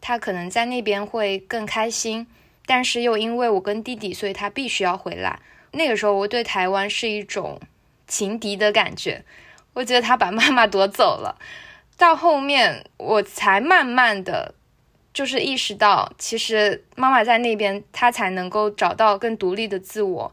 [0.00, 2.26] 他可能在那边会更开心，
[2.64, 5.40] 但是又因为我跟弟弟，所以他必须要回来。
[5.72, 7.60] 那个时候，我对台湾是一种
[8.06, 9.24] 情敌的感觉。
[9.74, 11.38] 我觉得他把妈妈夺走了，
[11.98, 14.54] 到后面我才慢慢的
[15.12, 20.32] 就是意识到，其实妈妈在那边，她才能够找到更独立的自我，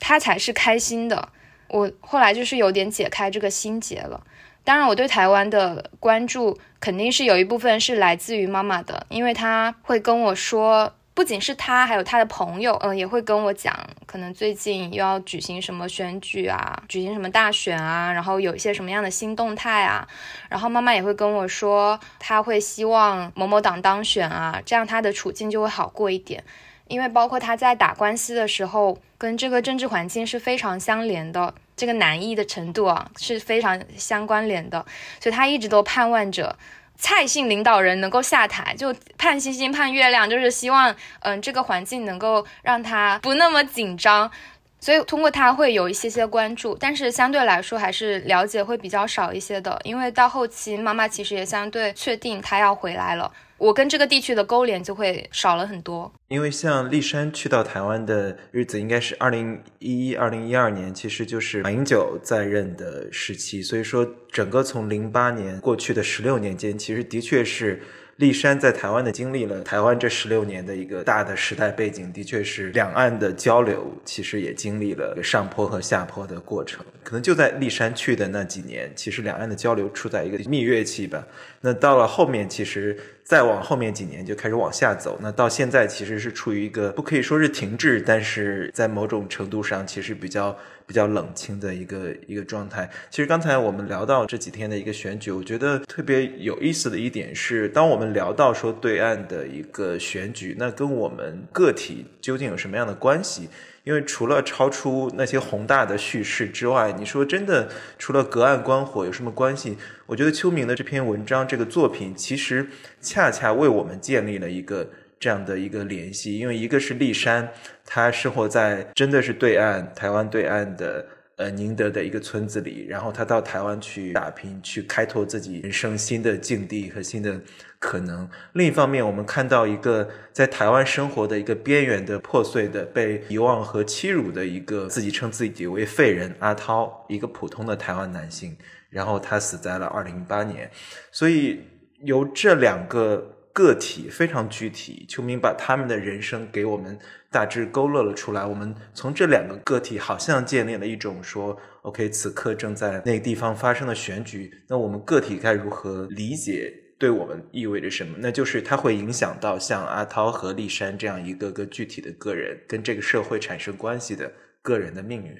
[0.00, 1.30] 她才是开心的。
[1.72, 4.22] 我后来就是有点解开这个心结了。
[4.62, 20.06] 当然，我对台湾的关注肯定是有一部分是来自于妈妈的，因为她会跟我说，不仅是她，还有她的朋友，嗯，也会跟我讲，可能最近又要举行什么选举啊，举行什么大选啊，然后有一些什么样的新动态啊。
[20.48, 26.44] 然后妈妈也会跟我说，她会希望某某党当选啊，这样她的处境就会好过一点。
[26.92, 31.54] 因为包括他在打官司的时候，跟这个政治环境是非常相连的。
[31.74, 34.84] 这个难易的程度啊是非常相关联的，
[35.18, 36.54] 所以他一直都盼望着
[36.96, 44.30] 蔡姓领导人能够下台，就盼星星盼月亮，就是希望嗯这个环境能够让他不那么紧张，
[44.78, 53.32] 所以通过他会有一些些关注，但是相对来说还是了解会比较少一些的，因为到后期妈妈其实也相对确定他要回来了。
[53.62, 67.80] 我跟这个地区的勾连就会少了很多，因为像丽山去到台湾的日子应该是二零一一、二零一二年，其实就是马英九在任的时期，所以说整个从零八年过去的十六年间，其实的确是。
[68.16, 76.84] 丽山在台湾的经历了台湾这十六年的一个大的时代背景，的确是两岸的交流，其实也经历了上坡和下坡的过程。
[77.02, 81.26] 可能就在丽山去的那几年，其实两岸的交流处在一个蜜月期吧。
[81.62, 85.18] 那到了后面，其实再往后面几年就开始往下走。
[85.20, 90.56] 那到现在其实是处于一个不可以说是停滞，但是在某种程度上其实比较。
[90.92, 92.86] 比较冷清的一个一个状态。
[93.08, 103.48] 其实刚才我们聊到这几天的一个选举，我觉得特别有意思的一点是，当我们聊到说对岸的一个选举，那跟我们个体究竟有什么样的关系？
[103.84, 109.78] 因为除了超出那些宏大的叙事之外，你说真的，除了隔岸观火有什么关系？
[110.04, 112.68] 我觉得秋明的这篇文章、这个作品，其实
[113.00, 114.90] 恰恰为我们建立了一个。
[115.22, 117.48] 这样的一个联系，因为一个是丽珊，
[117.86, 121.06] 她生活在真的是对岸台湾对岸的
[121.36, 127.40] 呃宁德的一个村子里，然后她到台湾去打拼，去开拓自己人生新的境地和新的
[127.78, 128.28] 可能。
[128.54, 138.56] 另一方面，我们看到一个在台湾生活的一个边缘的破碎的被遗忘和欺辱的一个自己称自己为废人阿涛，一个普通的台湾男性，
[138.90, 140.68] 然后他死在了二零一八年，
[141.12, 141.60] 所以
[142.00, 143.38] 由这两个。
[143.52, 146.98] 个体非常具体，秋明把他们的人生给我们
[147.30, 148.46] 大致勾勒了出来。
[148.46, 156.72] 我们从这两个个体好像建立了一种说：“OK，此刻正在那个地方发生的选举，那我们个体该如何理解？
[156.98, 158.16] 对我们意味着什么？
[158.20, 164.32] 那就是它会影响到像阿涛和丽珊这样一个个具体的个人跟这个社会产生关系的
[164.62, 165.36] 个人的命运。”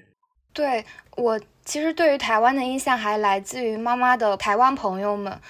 [0.53, 0.85] 对
[1.17, 5.41] 我其实对于台湾的印象还来自于妈妈的台湾朋友们。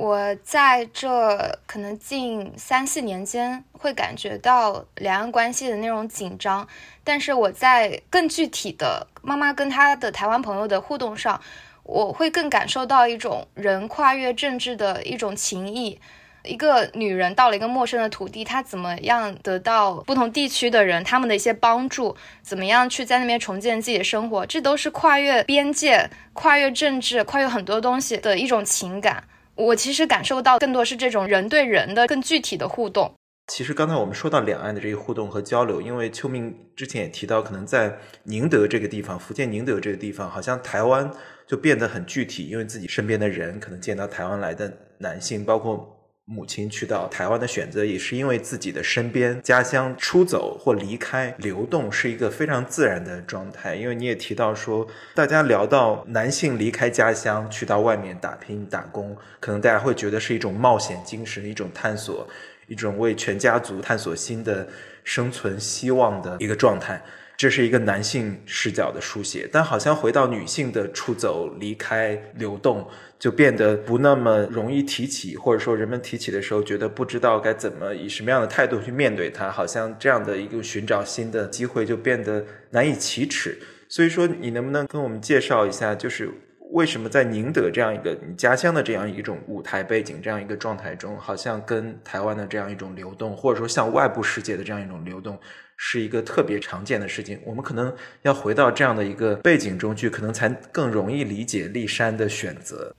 [0.00, 6.66] 我在这可能近三四年间会感觉到两岸关系的那种紧张，
[7.04, 11.38] 但是我在更具体的妈妈跟她的台湾朋友的互动上，
[11.82, 16.00] 我会更感受到一种人跨越政治的一种情谊。
[16.44, 22.16] 一个女人到了一个陌生的土地，她怎么样得到不同地区的人他们的一些帮助？
[22.40, 24.46] 怎么样去在那边重建自己的生活？
[24.46, 29.24] 这都是跨越边界、跨越政治、跨越很多东西的一种情感。
[29.60, 33.12] 我其实感受到更多是这种人对人的更具体的互动。
[33.46, 41.10] 其实刚才我们说到两岸的这个互动和交流，因为秋明之前也提到，可能在宁德这个地方，福建宁德这个地方，好像台湾
[41.46, 45.99] 就变得很具体，因为自己身边的人可能见到台湾来的男性，包括。
[46.32, 53.74] 母亲去到台湾的选择，也是因为自己的身边家乡出走或离开流动是一个非常自然的状态。
[53.74, 62.28] 因为你也提到说，大家聊到男性离开家乡去到外面打拼打工，可能大家会觉得是一种冒险精神、一种探索、
[62.68, 64.68] 一种为全家族探索新的
[65.02, 67.02] 生存希望的一个状态。
[67.40, 72.86] 这是一个男性视角的书写，但好像回到女性的出走、离开、流动，
[73.18, 83.58] 就变得不那么容易提起，或者说人们提起的时候，觉得不知道该怎么以什么样的态度去面对它，好像这样的一个寻找新的机会就变得难以启齿。
[83.88, 86.30] 所以说，你能不能跟我们介绍一下，就是
[86.72, 95.38] 为什么在宁德这样一个你家乡的这样一种舞台背景、这样一个状态中，好像跟台湾的这样一种流动，或者说像外部世界的这样一种流动？
[95.82, 97.90] 是一个特别常见的事情，我们可能
[98.20, 102.94] 要回到这样的一个背景中去，可能才更容易理解立山的选择。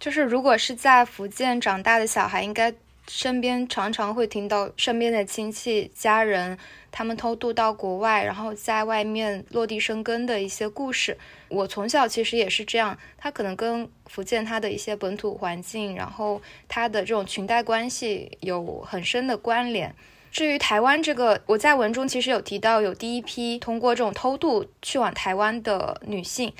[0.00, 2.74] 就是如果是在福建长大的小孩，应该
[3.06, 6.58] 身边常常会听到身边的亲戚家人
[6.90, 11.16] 他们偷渡到国外，然后在外面落地生根的一些故事。
[11.48, 19.94] 我从小其实也是这样，他可能跟福建他的一些本土环境，然后他的这种裙带关系有很深的关联。
[20.32, 26.52] 至于台湾这个，我在文中其实有提到，有第一批通过这种偷渡去往台湾的女性。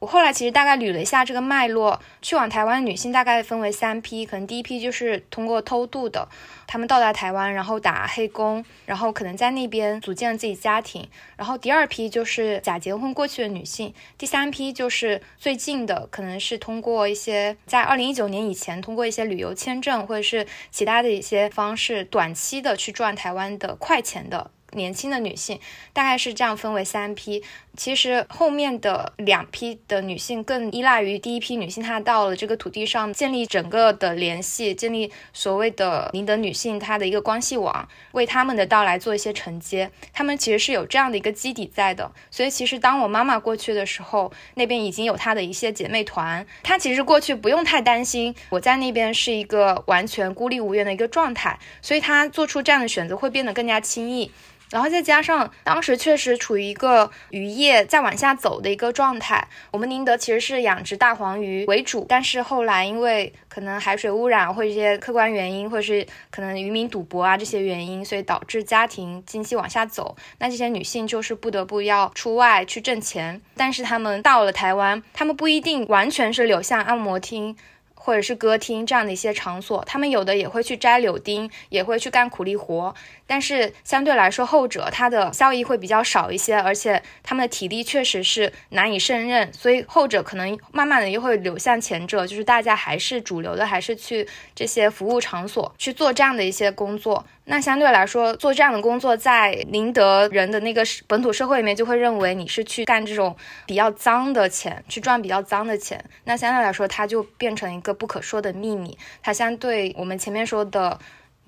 [0.00, 6.28] 我后来其实大概捋了一下这个脉络，去往台湾的女性大概分为三批，可能第一批就是通过偷渡的，
[6.68, 24.52] 她们到达台湾，然后打黑工，然后可能在那边组建了自己家庭，然后第二批就是假结婚过去的女性，第三批就是最近的，可能是通过一些在二零一九年以前通过一些旅游签证或者是其他的一些方式，短期的去赚台湾的快钱的。
[24.72, 25.58] 年轻的女性
[25.94, 27.42] 大概是这样分为三批，
[27.78, 39.88] 其实后面的两批的女性更依赖于第一批女性，她到了这个土地上建立整个的联系，建立所谓的宁德女性她的一个关系网，为他们的到来做一些承接。
[40.12, 54.32] 他们其实是有这样的一个基底在的，所以其实当我妈妈过去的时候，那边已经有她的一些姐妹团，她其实过去不用太担心我在那边是一个完全孤立无援的一个状态，所以她做出这样的选择会变得更加轻易。
[54.70, 77.56] 然后再加上当时确实处于一个渔业在往下走的一个状态，我们宁德其实是养殖大黄鱼为主，但是后来因为可能海水污染或者一些客观原因，或是可能渔民赌博啊这些原因，所以导致家庭经济往下走，那这些女性就是不得不要出外去挣钱，但是她们到了台湾，她们不一定完全是流向按摩厅。
[78.00, 82.94] 或者是歌厅这样的一些场所，他们有的也会去摘柳丁，也会去干苦力活，
[83.28, 97.24] 但是相对来说，后者它的效益会比较少一些，而且他们的体力确实是难以胜任，所以后者可能慢慢的又会流向前者，就是大家还是主流的，还是去这些服务场所去做这样的一些工作。
[97.50, 103.34] 那相对来说，做这样的工作，在宁德人的那个本土社会里面，就会认为你是去干这种
[103.66, 106.02] 比较脏的钱，去赚比较脏的钱。
[106.24, 108.98] 那相对来说，它就变成一个不可说的秘密。
[109.22, 110.98] 它相对我们前面说的，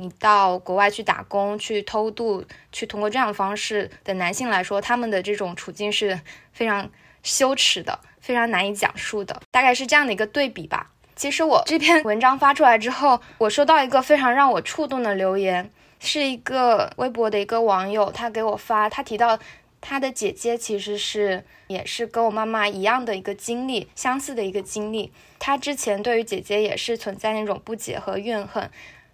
[0.01, 2.43] 你到国外去打工、去偷渡、
[2.73, 6.19] 去通过这样的方式的男性来说，他们的这种处境是
[6.55, 6.91] 非常
[7.23, 9.43] 羞耻的，非常难以讲述的。
[9.51, 10.91] 大概是这样的一个对比吧。
[11.15, 15.71] 其实我这篇文章发出来之后，我收到一个非常让我触动的留言。
[16.03, 19.39] 是一个微博的一个网友，他给我发，他提到
[19.83, 25.13] 他的姐姐其实是也是跟我妈妈一样的一个经历，相似的一个经历。
[25.39, 28.71] 他之前对于姐姐也是存在那种不解和怨恨，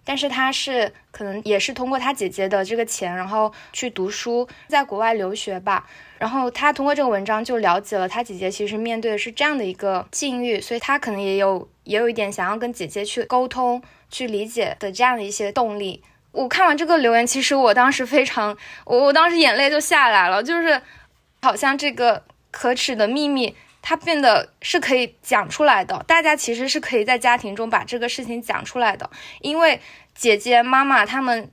[0.07, 5.87] 但是他是可能也是通过他姐姐的这个钱，然后去读书，在国外留学吧。
[6.19, 16.03] 然后他通过这个文章就了解了他姐姐其实面对的是这样的一个境遇，所以他可能也有也有一点想要跟姐姐去沟通、去理解的这样的一些动力。
[16.31, 20.81] 我看完这个留言，其实我当时非常，我我当时眼泪就下来了，就是
[21.43, 23.55] 好像这个可耻的秘密，
[23.89, 26.05] 它变得是可以讲出来的。
[26.09, 29.09] 大家其实是可以在家庭中把这个事情讲出来的，
[29.41, 29.81] 因为
[30.13, 31.49] 姐姐、妈妈他们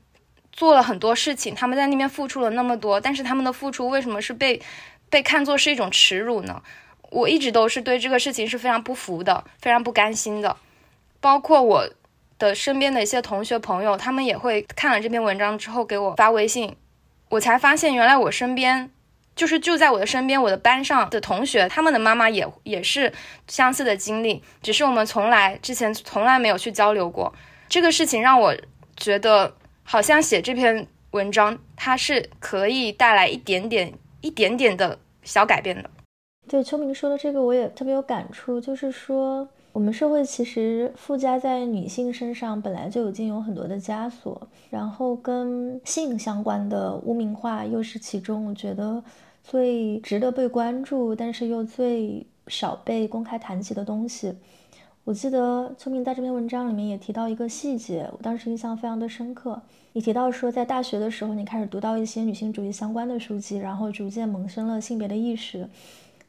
[0.52, 4.60] 做了很多事情，他们在那边付出了那么多，但是他们的付出为什么是被
[5.12, 6.64] 被看作是一种耻辱呢？
[7.12, 10.58] 我一直都是对这个事情是非常不服的，非常不甘心的。
[11.22, 11.88] 包括我
[12.40, 16.76] 的身边的一些同学朋友，他们也会看了这篇文章之后给我发微信，
[17.30, 18.90] 我才发现原来我身边。
[19.36, 23.12] 就是就在我的身边，我的班上的同学，他们的妈妈也也是
[23.48, 27.34] 相似的经历，只是我们从来之前从来没有去交流过。
[27.68, 28.56] 这个事情让我
[28.96, 35.90] 觉得，好像写这篇文章，它是可以带来一点点、一点点的小改变的。
[36.48, 39.48] 对，秋明说的这个，我也特别有感触，就是说。
[39.74, 49.04] 我们社会其实附加在女性身上本来就已经有很多的枷锁，然后跟性相关的污名化又是其中我觉得
[49.44, 54.36] 最值得被关注，但是又最少被公开谈及的东西。
[55.06, 59.60] 我记得秋明在这篇文章里面也提到一个细节，我当时印象非常的深刻。
[59.94, 65.68] 你提到说，在大学的时候，你开始读到一些女性主义相关的书籍，然后逐渐萌生了性别的意识。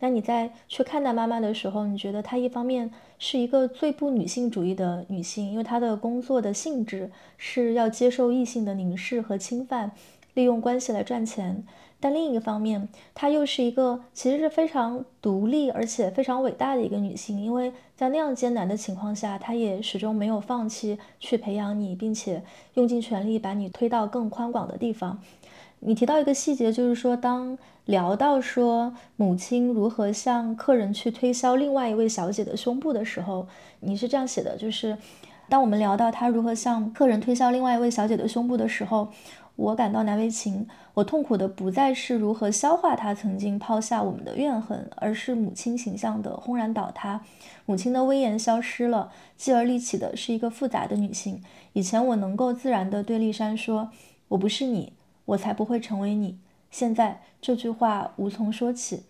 [0.04, 9.92] 那你在去看待妈妈的时候，你觉得她一方面是一个最不女性主义的女性，因为她的工作的性质是要接受异性的凝视和侵犯，
[10.34, 11.64] 利用关系来赚钱；
[12.00, 22.42] 但另一个方面，她又是一个其实是非常独立而且非常伟大的一个女性，因为在那样艰难的情况下，她也始终没有放弃去培养你，并且
[22.74, 25.18] 用尽全力把你推到更宽广的地方。
[25.84, 27.56] 你提到一个细节，就是说当。
[27.86, 33.46] 聊到说母亲如何向客人去推销另外一位小姐的胸部的时候，
[33.80, 34.96] 你是这样写的：就是
[35.50, 39.10] 当我们聊到她如何向客人推销另外一位小姐的胸部的时候，
[39.56, 40.66] 我感到难为情。
[40.94, 47.20] 我痛苦的不再是如何消化她曾经抛下我们的怨恨，而是母亲形象的轰然倒塌。
[47.66, 51.42] 母亲的威严消失了，继而立起的是一个复杂的女性。
[51.74, 53.90] 以前我能够自然的对丽珊说
[54.28, 54.94] ：“我不是你，
[55.24, 56.38] 我才不会成为你。”
[56.70, 59.04] 现在这句话无从说起，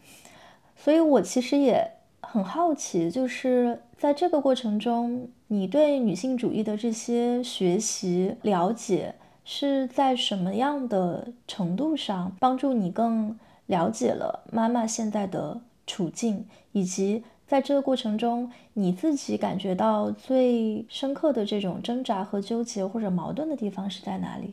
[0.76, 9.14] 所以我其实也很好奇，就是在这个过程中，你对女性主义的这些学习了解，
[9.46, 24.52] 是在什么样的程度上帮助你更了解了妈妈现在的处境，以及在这个过程中，你自己感觉到最深刻的这种挣扎和纠结或者矛盾的地方是在哪里？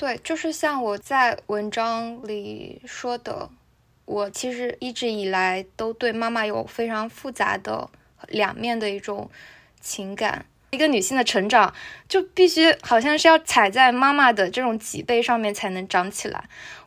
[0.00, 3.50] 对，就是像我在文章里说的，
[4.06, 7.90] 我其实一直以来都对妈妈有非常复杂的
[8.26, 9.30] 两面的一种
[9.78, 10.46] 情感。
[10.70, 11.74] 一个女性的成长，
[12.08, 16.44] 就必须好像是要踩在妈妈的这种脊背上面才能长起来。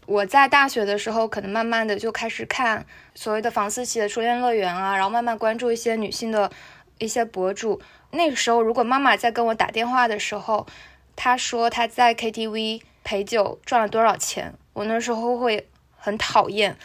[0.07, 2.83] 我在大学的时候，可能慢慢的就开始看
[3.13, 6.51] 所谓的房思琪的初恋乐园啊，然后慢慢关注一些女性的
[6.97, 7.79] 一些博主。
[8.09, 10.65] 那个时候，如果妈妈在跟我打电话的时候，
[11.15, 12.81] 她说她在 KTV。
[13.03, 14.53] 陪酒赚了多少钱？
[14.73, 16.75] 我那时候会很讨厌。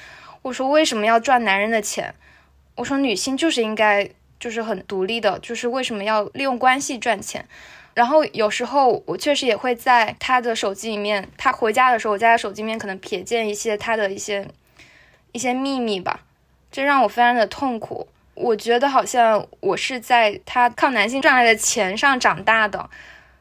[0.42, 2.14] 我说为什么要赚男人的钱？
[2.76, 4.08] 我说女性就是应该
[4.38, 7.46] 就是很独立的，就是为什么要利用关系赚钱？
[7.94, 14.46] 然后有时候我确实也会在他的手机里面，他回家的时候，我在他手机里面可能瞥见一些他的一些
[15.32, 16.20] 一些秘密吧，
[16.70, 18.06] 这让我非常的痛苦。
[18.34, 22.88] 我觉得好像我是在他靠男性赚来的钱上长大的。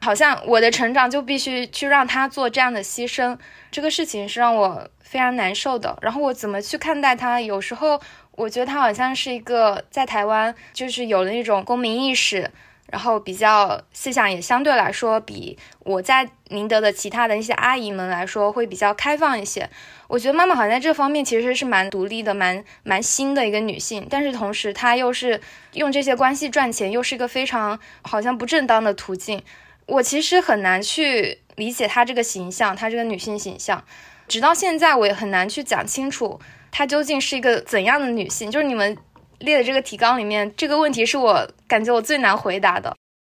[0.00, 3.36] 好像我的成长就必须去让他做这样的牺牲，
[3.70, 5.98] 这个事情是让我非常难受的。
[6.00, 7.40] 然后我怎么去看待他？
[7.40, 8.00] 有时候
[8.32, 12.48] 我觉得他好像是一个在台湾就是有了那种公民意识，
[12.86, 19.68] 然后比较思想也相对来说比我在宁德的其他的一些阿姨们来说会比较开放一些。
[20.06, 25.40] 我觉得妈妈好像在这方面其实是蛮独立的，蛮蛮新的一个女性，但是同时她又是
[25.72, 29.42] 用这些关系赚钱，又是一个非常好像不正当的途径。
[29.88, 33.82] 我其实很难去理解她这个形象，她这个女性形象，
[34.26, 36.38] 直到现在我也很难去讲清楚
[36.70, 38.50] 她究竟是一个怎样的女性。
[38.50, 38.96] 就是你们
[39.38, 42.94] 列的这个提纲里面，这个问题是我感觉我最难回答的。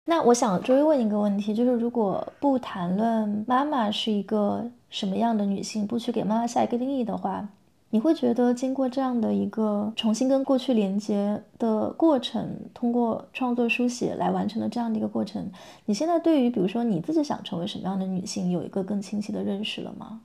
[0.05, 7.47] 那我想追问一个问题，就是如果不谈论妈妈是一个什么样的女性，不去给妈妈下一个定义的话。
[7.91, 15.51] 你会觉得经过这样的一个重新跟过去连接的过程，通过创作书写来完成的这样的一个过程，
[15.85, 20.21] 你现在对于比如说你自己想成为什么样的女性，有一个更清晰的认识了吗？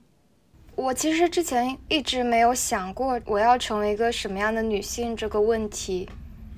[0.76, 6.06] 我其实之前一直没有想过我要成为一个什么样的女性这个问题，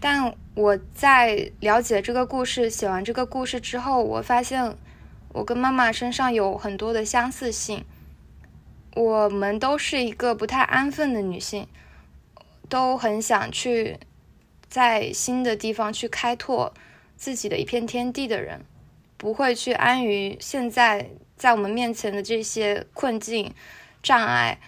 [0.01, 4.75] 但我在了解这个故事、写完这个故事之后，我发现
[5.33, 7.85] 我跟妈妈身上有很多的相似性。
[8.97, 11.67] 我们都是一个不太安分的女性，
[12.67, 13.99] 都很想去
[14.71, 16.73] 在新的地方去开拓
[17.15, 18.65] 自己的一片天地的人，
[19.19, 23.53] 不会去安于现在在我们面前的这些困境、
[24.03, 24.59] 障碍，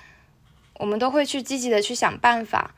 [0.74, 2.74] 我们都会去积极的去想办法。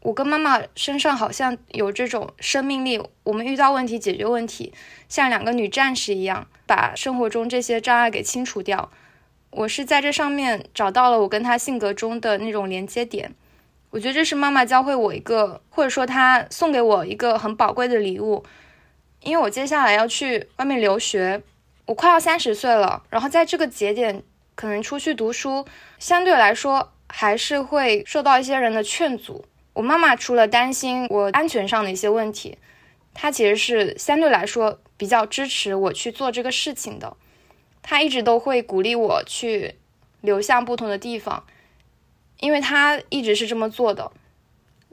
[0.00, 4.74] 我跟妈妈身上好像有这种生命力，我们遇到问题解决问题，
[5.08, 8.90] 像两个女战士一样，把生活中这些障碍给清除掉。
[9.50, 13.34] 我是在这上面找到了我跟他性格中的那种连接点。
[13.90, 18.44] 我觉得这是妈妈教会我一个，或者说她送给我一个很宝贵的礼物。
[19.22, 21.42] 因为我接下来要去外面留学，
[21.86, 24.22] 我快要三十岁了，然后在这个节点，
[24.54, 25.66] 可能出去读书，
[25.98, 29.44] 相对来说还是会受到一些人的劝阻。
[29.72, 32.58] 我妈妈除了担心我安全上的一些问题，
[33.14, 37.16] 她其实是相对来说比较支持我去做这个事情的。
[37.88, 39.76] 他一直都会鼓励我去
[40.20, 41.42] 流向不同的地方，
[42.40, 44.12] 因为他一直是这么做的。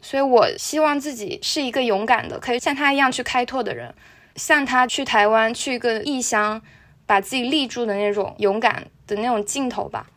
[0.01, 3.93] 所以我希望自己是一个勇敢的，可以像他一样去开拓的人，
[4.37, 6.61] 像他去台湾去一个异乡，
[7.05, 10.07] 把自己立住的那种勇敢的那种劲头吧。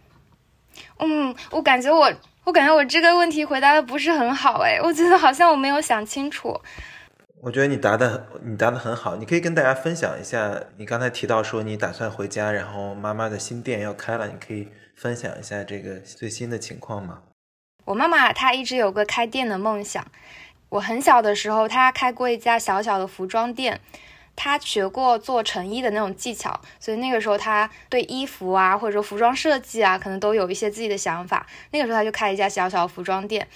[1.00, 2.12] 嗯，我感觉我。
[2.44, 6.58] 我感觉我这个问题回答的不是很好，哎，我觉得好像我没有想清楚。
[7.40, 17.22] 我觉得你答的你答的很好，你可以跟大家分享一下，你刚才提到说你打算回家，然后妈妈的新店要开了，你可以分享一下这个最新的情况吗？
[17.84, 20.04] 我妈妈她一直有个开店的梦想，
[20.68, 23.80] 我很小的时候她开过一家小小的服装店。
[24.34, 31.44] 她学过做成衣的那种技巧，所以那个时候她对衣服啊，或者说服装设计啊，可能都有一些自己的想法。
[31.72, 33.48] 那个时候她就开一家小小的服装店，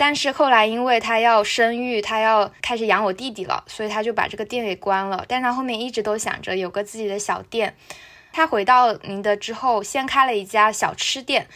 [0.00, 5.26] 但是后来因为他要生育，他要开始养我弟弟了，所以他就把这个店给关了。
[5.28, 7.76] 但他后面一直都想着有个自己的小店。
[8.32, 11.46] 他回到宁德之后，先开了一家小吃店，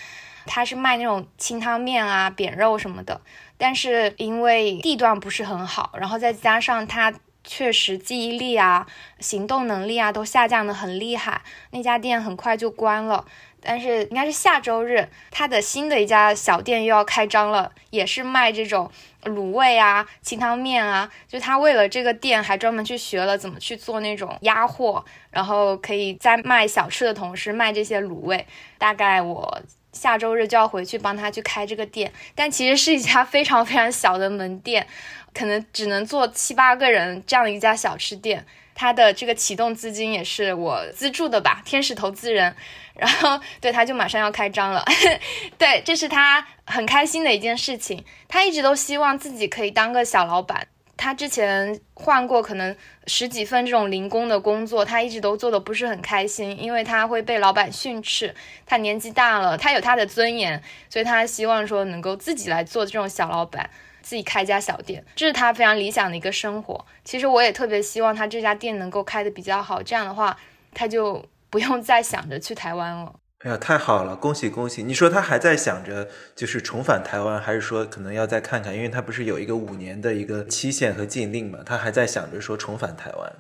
[0.45, 3.23] 他是卖那种清汤面啊、扁肉什么的。
[3.57, 7.15] 但是因为地段不是很好，然后再加上他。
[7.47, 8.87] 确实，记忆力啊、
[9.21, 11.43] 行动能力啊都下降的很厉害。
[11.73, 13.27] 那家店很快就关了，
[13.65, 18.91] 但是应该是下周日，他的新的一家小店又要开张了，也是卖这种
[19.25, 21.11] 卤味啊、清汤面啊。
[21.27, 28.47] 就他为了这个店，还专门去学了怎么去做那种鸭货，然后可以在卖小吃的同时卖这些卤味。
[28.79, 29.63] 大概我
[29.93, 34.87] 下周日就要回去帮他去开这个店，但其实是一家非常非常小的门店。
[35.33, 42.55] 可能只能坐七八个人这样的一家小吃店，他的这个启动资金也是我资助的吧，天使投资人，
[42.95, 44.85] 然后对他就马上要开张了，
[45.57, 48.05] 对，这是他很开心的一件事情。
[48.29, 50.67] 他一直都希望自己可以当个小老板，
[50.97, 52.75] 他之前换过可能
[53.07, 58.35] 十几份这种零工的工作，他一直都做的不是很开心，因为他会被老板训斥。
[58.67, 60.61] 他年纪大了，他有他的尊严，
[60.91, 63.71] 所以他希望说能够自己来做这种小老板。
[64.05, 66.85] 自己开家小店，这是他非常理想的一个生活。
[67.05, 70.37] 其实我也特别希望他这家店能够开的比较好，这样的话
[70.75, 73.15] 他就不用再想着去台湾了。
[73.39, 74.83] 哎呀，太好了，恭喜恭喜！
[74.83, 78.75] 你说他还在想着就是重返台湾，还是说可能要再看看？
[78.77, 83.33] 因为他不是有一个五年的一个期限和禁令嘛，他还在想着说重返台湾。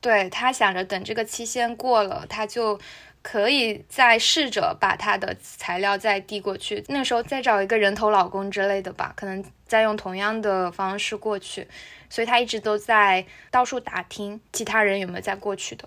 [0.00, 2.80] 对他想着等这个期限过了，他就。
[3.22, 11.66] 可以再试着把他的材料再递过去，那时候再找一个人头老公之类的吧，可能再用同样的方式过去。
[12.10, 15.84] 所以他一直都在到处打听其他人有没有再过去的。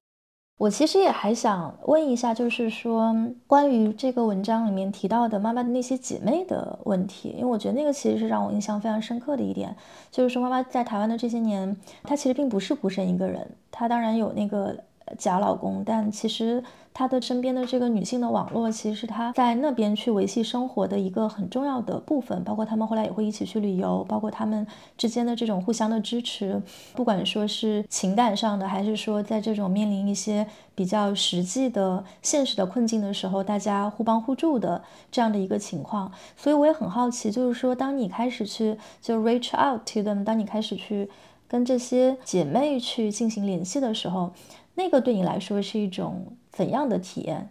[0.59, 3.11] 我其实也还想问一下，就是说
[3.47, 9.75] 关于这个文章里面提到的妈妈的那些姐妹的问题，因为我觉得那个其实是让我印象非常深刻的一点，
[10.11, 14.83] 就是说妈妈在台湾的这些年，她其实并不是孤身一个人，她当然有那个
[15.17, 16.63] 假老公，但其实。
[16.93, 22.43] 他的身边的这个女性的网络，其实是他在那边去维系生活的一个很重要的部分。
[22.43, 26.61] 包括他们后来也会一起去旅游，包括他们之间的这种互相的支持，
[26.93, 30.45] 不管说是情感上的，还是说在这种面临一些
[30.75, 36.11] 比较实际的现实的困境的时候，大家互帮互助的这样的一个情况。
[36.35, 41.09] 所以我也很好奇，就是说，当你开始去就 reach out to them，当你开始去
[41.47, 44.31] 跟这些姐妹去进行联系的时候，
[44.75, 46.37] 那个对你来说是一种。
[46.51, 47.49] 怎样的体验？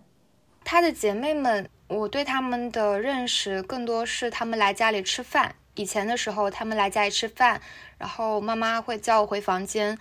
[0.63, 5.55] 她的姐妹们，我对她们的认识更多是她们来家里吃饭。
[5.75, 7.63] 以前的时候，她们来家里吃饭，
[7.97, 9.97] 然后妈妈会叫我回房间，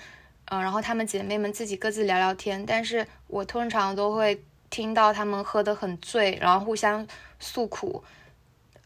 [0.50, 2.66] 嗯，然后她们姐妹们自己各自聊聊天。
[2.66, 7.08] 但是我通常都会听到她们喝得很醉，然后互相
[7.40, 8.04] 诉苦，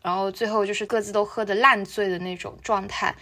[0.03, 3.15] 然后最后就是各自都喝得烂醉的那种状态。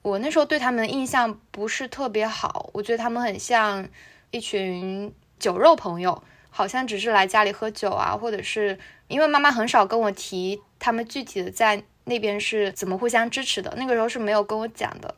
[0.00, 3.86] 我那时候对她们的印象不是特别好，我觉得她们很像
[4.32, 5.14] 一群。
[5.38, 8.78] 酒肉朋友好像只是来家里喝酒啊，或者是
[9.08, 15.12] 因为妈妈很少跟我提他们具体的在那边是怎么互相支持的，那个时候是没有跟我讲的，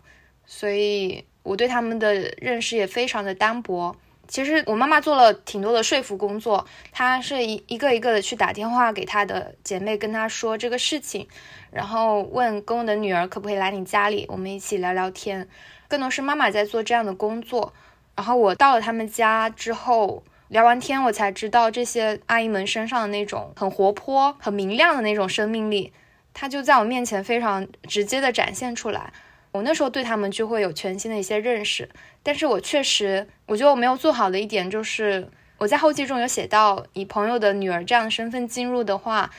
[0.46, 3.94] 所以我对他们的认识也非常的单薄。
[4.26, 11.28] 其实我妈妈做了挺多的说服工作，她是一一个一个的去打电话给她的姐妹，跟她说这个事情，
[11.70, 15.46] 然后问跟我的女儿可不可以来你家里，我们一起聊聊天。
[15.86, 17.74] 更多是妈妈在做这样的工作。
[18.16, 25.92] 然后我到了他们家之后，聊完天，我才知道这些阿姨们身上的那种很活泼、很明亮的那种生命力，
[26.32, 29.12] 她就在我面前非常直接的展现出来。
[29.52, 31.88] 我那时候对他们就会有全新的一些认识。
[32.22, 39.30] 但是我确实，我觉得我没有做好的一点就是，我在后记中有写到，以朋友的女儿这样的身份进入的话，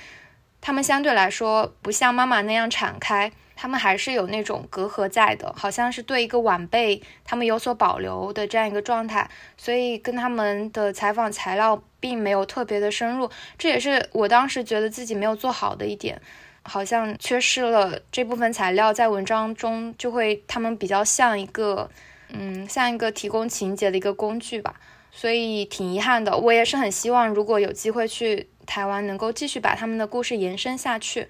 [0.62, 16.22] 他们相对来说不像妈妈那样敞开，他们还是有那种隔阂在的，好像是对一个晚辈他们有所保留的这样一个状态，所以跟他们的采访材料并没有特别的深入，这也是我当时觉得自己没有做好的一点，
[16.64, 21.90] 好像缺失了这部分材料，在文章中就会他们比较像一个。
[22.30, 24.74] 嗯，像一个提供情节的一个工具吧，
[25.12, 26.36] 所以挺遗憾的。
[26.36, 31.28] 我也是很希望，如果有机会去台湾，能够继续把他们的故事延伸下去，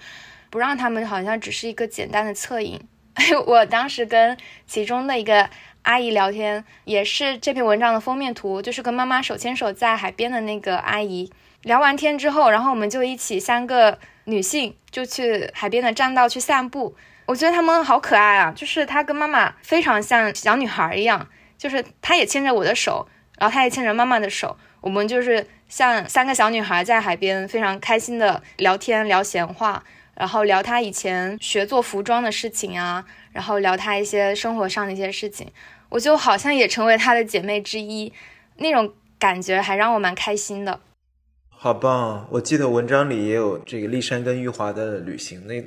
[0.56, 2.80] 不让他们好像只是一个简单的侧影。
[3.46, 5.50] 我当时跟其中的一个
[5.82, 11.30] 阿姨聊天，也是这篇文章的封面图，就是跟妈妈手牵手在海边的那个阿姨。
[11.64, 16.96] 聊完天之后，然后我们就一起三个女性就去海边的栈道去散步。
[17.26, 21.28] 我觉得他们好可爱啊，就是她跟妈妈非常像小女孩一样，
[21.58, 29.84] 就是她也牵着我的手，然后她也牵着妈妈的手，我们就是像三个小女孩在海边非常开心的聊天聊闲话，
[30.16, 35.48] 然后聊他以前学做服装的事情啊，然后聊他一些生活上的一些事情，
[35.90, 38.12] 我就好像也成为他的姐妹之一，
[38.58, 40.80] 那种感觉还让我蛮开心的。
[41.50, 42.28] 好棒！
[42.32, 45.64] 我记得文章里也有这个丽珊跟玉华的旅行那。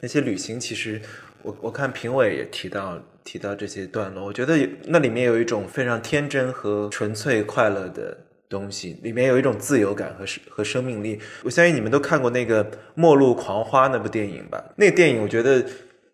[0.00, 1.02] 那些旅行其实，
[1.42, 8.16] 我我看评委也提到提到这些段落，我觉得那里面有一种非常天真和纯粹快乐的
[8.48, 11.20] 东西，里面有一种自由感和和生命力。
[11.44, 14.64] 我相信你们都看过那个《末路狂花》那部电影吧？
[14.76, 15.64] 那电影我觉得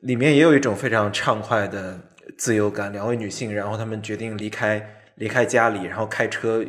[0.01, 1.99] 里面也有一种非常畅快的
[2.37, 2.93] 自由感。
[2.93, 6.65] 两位女性，然后她们决定离开离开家里，然后开车。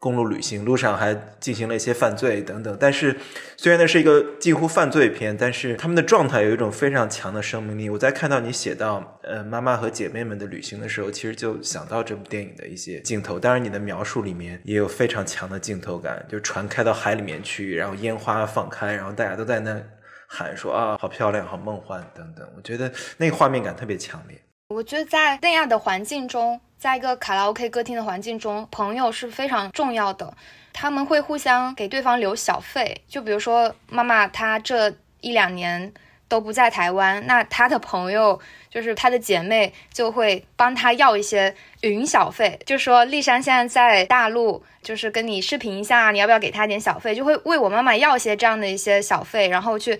[0.00, 3.16] 公路旅行路上还进行了一些犯罪等等，但是
[3.56, 7.90] 虽然那是一个近乎犯罪片，但是他们的状态有一种非常强的生命力。
[7.90, 13.40] 我在看到你写到呃妈妈和姐妹们的旅行的时候，其实就想到这部电影的一些镜头。
[13.40, 19.82] 当然，你的描述里面也有非常强的镜头感，就船开到海里面去，然后烟花放开，然后大家都在那
[20.28, 22.48] 喊说啊好漂亮，好梦幻等等。
[22.56, 24.40] 我觉得那个画面感特别强烈。
[24.68, 26.60] 我觉得在那样的环境中。
[26.76, 30.32] 在一个卡拉 OK 歌厅的环境中，朋友是非常重要的。
[30.72, 35.92] 他们会互相给对方留小费，就比如说妈妈她这一两年
[36.28, 38.38] 都不在台湾，那她的朋友
[38.70, 47.12] 就是她的姐妹就会帮她要一些云小费，就说丽珊现在在大陆，就是跟你视频一下，你要不要给她点小费？
[47.12, 49.98] 就会为我妈妈要一些这样的一些小费，然后去。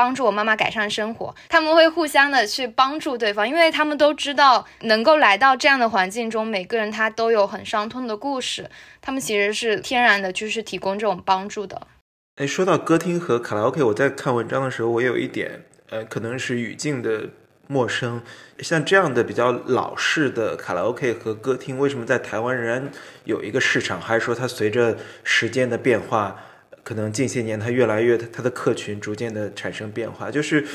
[0.00, 8.70] 帮助我妈妈改善生活，他们会互相的去帮助对方，因为他们都知道能够来到这样的环境中，每个人他都有很伤痛的故事，
[9.02, 11.86] 他们其实是天然的，就是提供这种帮助的。
[12.36, 17.28] 哎，说到歌厅和卡拉 OK，我在看文章的时候，我有一点，呃，可能是语境的
[17.66, 18.22] 陌生，
[18.60, 22.90] 像这样的比较老式的卡拉 OK 和歌厅，为什么在台湾仍然
[23.24, 24.00] 有一个市场？
[24.00, 26.42] 还是说它随着时间的变化？
[26.82, 30.66] 可能近些年，它越来越，它的客群逐渐的产生变化，就是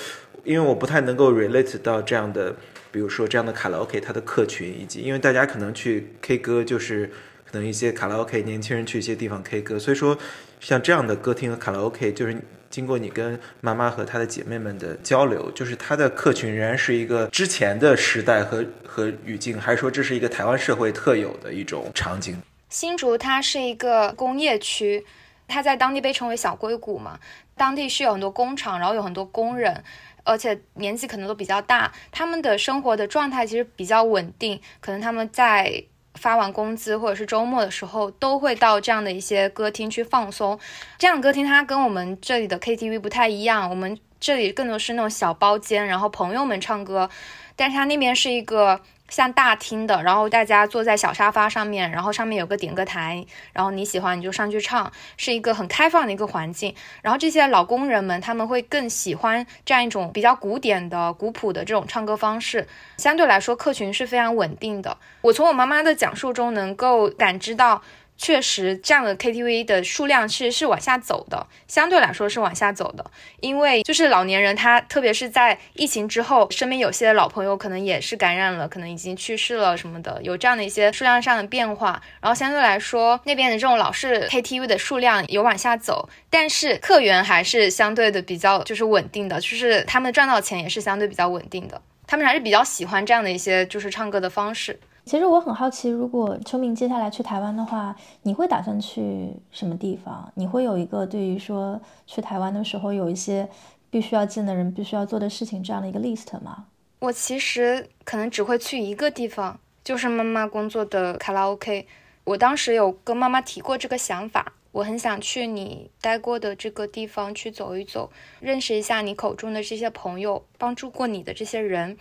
[0.43, 2.55] 因为我不太能够 relate 到这样的，
[2.91, 7.09] 比如说这样的卡拉 OK，它的客群，以及因为大家可能去 K 歌，就是
[7.43, 10.17] 可能一些卡拉 OK，年轻人去一些地方 K 歌，所以说
[10.59, 12.37] 像这样的歌厅和卡拉 OK，就是
[12.69, 22.37] 经过你跟妈妈和她的姐妹们的交流，就是它的客群仍然是一个之前的时代和和语境，还是说这是一个台湾社会特有的一种场景？
[22.69, 25.03] 新竹它是一个工业区。
[25.47, 27.19] 它在当地被称为小硅谷嘛，
[27.55, 29.83] 当地是有很多工厂，然后有很多工人，
[30.23, 35.83] 而且年纪可能都比较大，他们的生活的状态其实比较稳定，可能他们在
[36.15, 40.59] 发完工资或者是周末的时候，都会到这样的一些歌厅去放松。
[40.97, 47.09] 这样歌厅它跟我们这里的 KTV 不太一样，我们这里更多是那种小包间，然后朋友们唱歌，
[47.55, 48.81] 但是它那边是一个。
[49.15, 56.75] 像大厅的，然后大家坐在小沙发上面，然后上面有个点歌台，然后你喜欢你就上去唱，是一个很开放的一个环境。
[57.01, 64.97] 然后这些老工人们他们会更喜欢这样一种比较古典的、古朴的这种唱歌方式，相对来说客群是非常稳定的。
[65.21, 67.81] 我从我妈妈的讲述中能够感知到，
[68.17, 73.05] 确实，这样的 KTV 的数量是是往下走的，相对来说是往下走的。
[73.41, 82.01] 因为就是老年人，他特别是在疫情之后，身边有些老朋友可能也是感染了，可能已经去世了什么的，有这样的一些数量上的变化。
[82.21, 94.79] 然后相对来说，那边的这种老式 KTV 的数量有往下走，但是客源还是相对的比较就是稳定的，就是他们赚到钱也是相对比较稳定的，他们还是比较喜欢这样的一些就是唱歌的方式。
[95.05, 100.31] 其实我很好奇，如果秋明接下来去台湾的话，你会打算去什么地方？
[100.33, 103.47] 你会有一个对于说去台湾的时候有一些
[103.91, 106.65] 必须要见的人、必须要做的事情这样的一个 list 吗？
[106.99, 111.87] 我其实可能只会去一个地方，就是妈妈工作的卡拉 OK。
[112.23, 121.95] 我当时有跟妈妈提过这个想法，我很想去你待过的这个地方去走一走，认识一下你口中的这些朋友，帮助过你的这些人，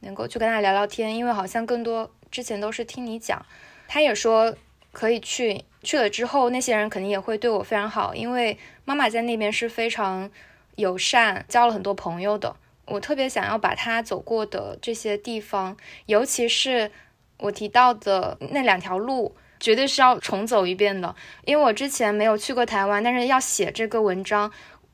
[0.00, 2.10] 能够去跟他聊聊天，因为好像更多。
[2.30, 3.44] 之前都是听你讲，
[3.88, 4.54] 他也说
[4.92, 10.30] 可以去，去了之后那些人肯定也会对我非常好，因为妈妈在那边是非常
[10.76, 12.56] 友善，交了很多朋友的。
[12.86, 15.76] 我特别想要把他走过的这些地方，
[16.06, 16.90] 尤其是
[17.38, 21.14] 我提到的那两条路，绝对是要重走一遍的，
[21.44, 24.50] 因为我之前没有去过台湾，但是要写这个文章，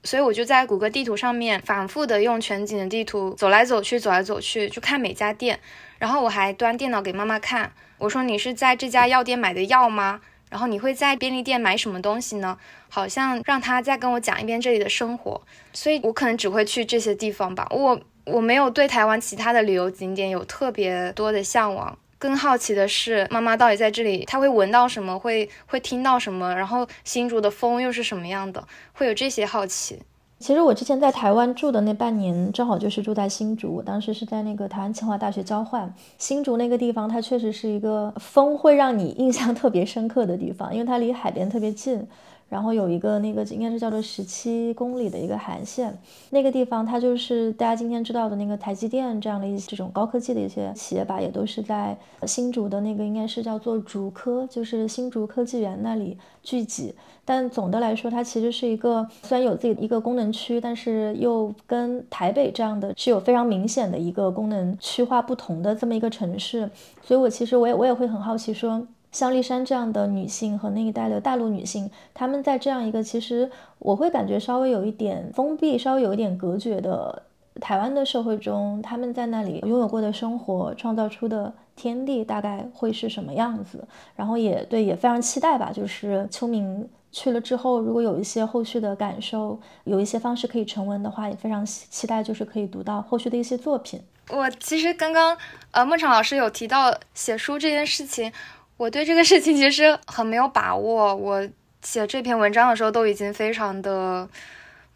[0.07, 5.59] 所以我就在谷歌地图上面反复的用全景的地图走来走去，走来走去，去看每家店。
[5.99, 10.21] 然后我还端电脑给妈妈看，我说你是在这家药店买的药吗？
[10.49, 12.57] 然后你会在便利店买什么东西呢？
[12.89, 15.43] 好像让他再跟我讲一遍这里的生活，
[15.73, 17.67] 所以我可能只会去这些地方吧。
[17.71, 29.99] 我我没有对台湾其他的旅游景点有特别多的向往，更好奇的是妈妈到底在这里，她会闻到什么，会会听到什么，然后新竹的风又是什么样的，会有这些好奇。
[30.39, 33.77] 其实我之前在台湾住的那半年，正好就是住在新竹。
[33.77, 35.95] 我当时是在那个台湾清华大学交换。
[36.19, 42.07] 新竹那个地方，它确实是一个风会让你印象特别深刻的地方，因为它离海边特别近。
[42.49, 45.97] 然后有一个那个应该是叫做十七公里的一个海岸线，
[46.31, 56.95] 那个地方它就是大家今天知道的那个台积电这样的一些这种高科技的一些企业吧，也都是在新竹的那个应该是叫做竹科，就是新竹科技园那里聚集。
[57.25, 66.71] 但总的来说，它其实是一个虽然有自己的一个功能区，但是又跟台北这样的是有非常明显的一个功能区划不同的这么一个城市。
[67.03, 68.87] 所以我其实我也我也会很好奇说。
[69.13, 77.23] 像丽珊这样的女性和那一代的大陆女性，她们在这样一个其实我会感觉稍微有一点封闭、稍微有一点隔绝的
[77.61, 83.87] 台湾的社会中，她们在那里拥有过的生活、创造出的天地大概会是什么样子？
[84.15, 85.71] 然后也对，也非常期待吧。
[85.73, 93.99] 就是秋明去了之后，如果有一些后续的感受，有一些方式可以成文的话，也非常期待，就是可以读到后续的一些作品。
[94.29, 95.37] 我其实刚刚
[95.71, 98.31] 呃，孟昶老师有提到写书这件事情。
[98.77, 101.15] 我对这个事情其实很没有把握。
[101.15, 101.49] 我
[101.83, 104.29] 写这篇文章的时候都已经非常的，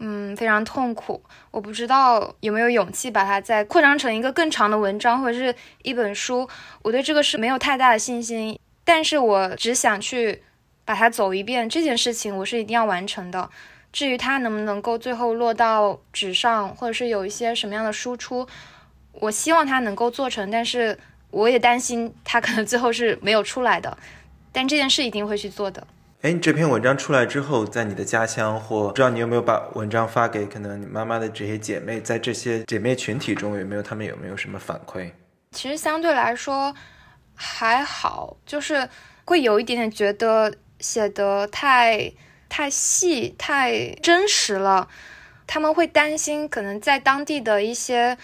[0.00, 1.22] 嗯，非常痛苦。
[1.50, 6.46] 我不知道有没有勇气把它再扩张成一个更长的文章或者是一本书。
[6.82, 8.58] 我对这个是没有太大的信心。
[8.84, 10.42] 但是我只想去
[10.84, 13.48] 把它走一遍，这件事情我是一定要完成的。
[13.92, 18.46] 至于它能不能够最后落到纸上，或者是有一些什么样的输出，
[19.12, 20.50] 我希望它能够做成。
[20.50, 20.98] 但是。
[21.30, 23.96] 我也担心他可能最后是没有出来的，
[24.52, 25.86] 但这件事一定会去做的。
[26.22, 35.10] 哎，你这篇文章出来之后，在你的家乡或不知道你有没有把文章发给可能你妈妈的这些姐妹，在这些姐妹群体中有没有她们有没有什么反馈？
[35.52, 36.74] 其实相对来说
[37.34, 38.86] 还好，就是
[39.24, 42.12] 会有一点点觉得写的太
[42.50, 44.88] 太细、太真实了。
[45.46, 48.18] 他们会担心，可能在当地的一些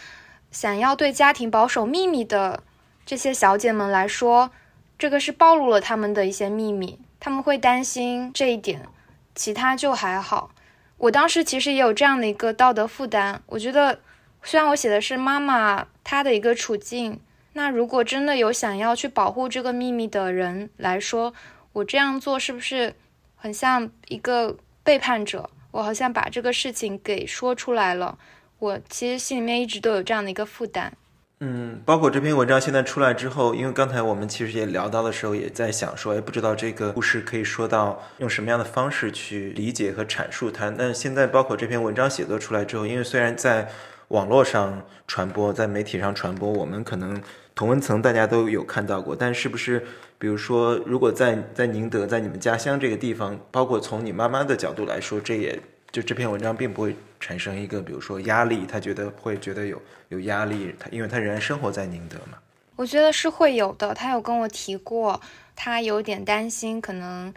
[0.50, 2.62] 想要对家庭保守秘密的。
[3.06, 4.50] 这些小姐们来说，
[4.98, 8.88] 这个是暴露了他们的一些秘密，他们会担心这一点，
[9.32, 10.50] 其他就还好。
[10.98, 14.00] 我当时其实也有这样的一个道德负担，我觉得
[14.42, 17.20] 虽然我写的是妈妈她的一个处境，
[17.52, 21.32] 那如果真的有想要去保护这个秘密的人来说，
[21.74, 22.96] 我这样做是不是
[23.36, 25.48] 很像一个背叛者？
[25.70, 28.18] 我好像把这个事情给说出来了，
[28.58, 30.92] 我其实心里面一直都有这样的一个负担。
[31.40, 40.70] 嗯，包括这篇文章现在出来之后，因为刚才我们其实也聊到的时候，也在想说，哎，不知道这个故事可以说到用什么样的方式去理解和阐述它。
[40.70, 43.68] 那现在包括这篇文章写作出来之后，因为虽然在
[44.08, 47.20] 网络上传播，在媒体上传播，我们可能
[47.54, 49.84] 同文层大家都有看到过，但是不是，
[50.18, 55.60] 比如说，如果在在宁德，在你们家乡这个地方，包括从你妈妈的角度来说，这也。
[55.92, 62.38] 就这篇文章并不会产生一个，比如说压力，他觉得会觉得有有压力，他因为他仍然生活在宁德嘛。
[62.76, 65.20] 我觉得是会有的，他有跟我提过，
[65.54, 67.32] 他有点担心，可能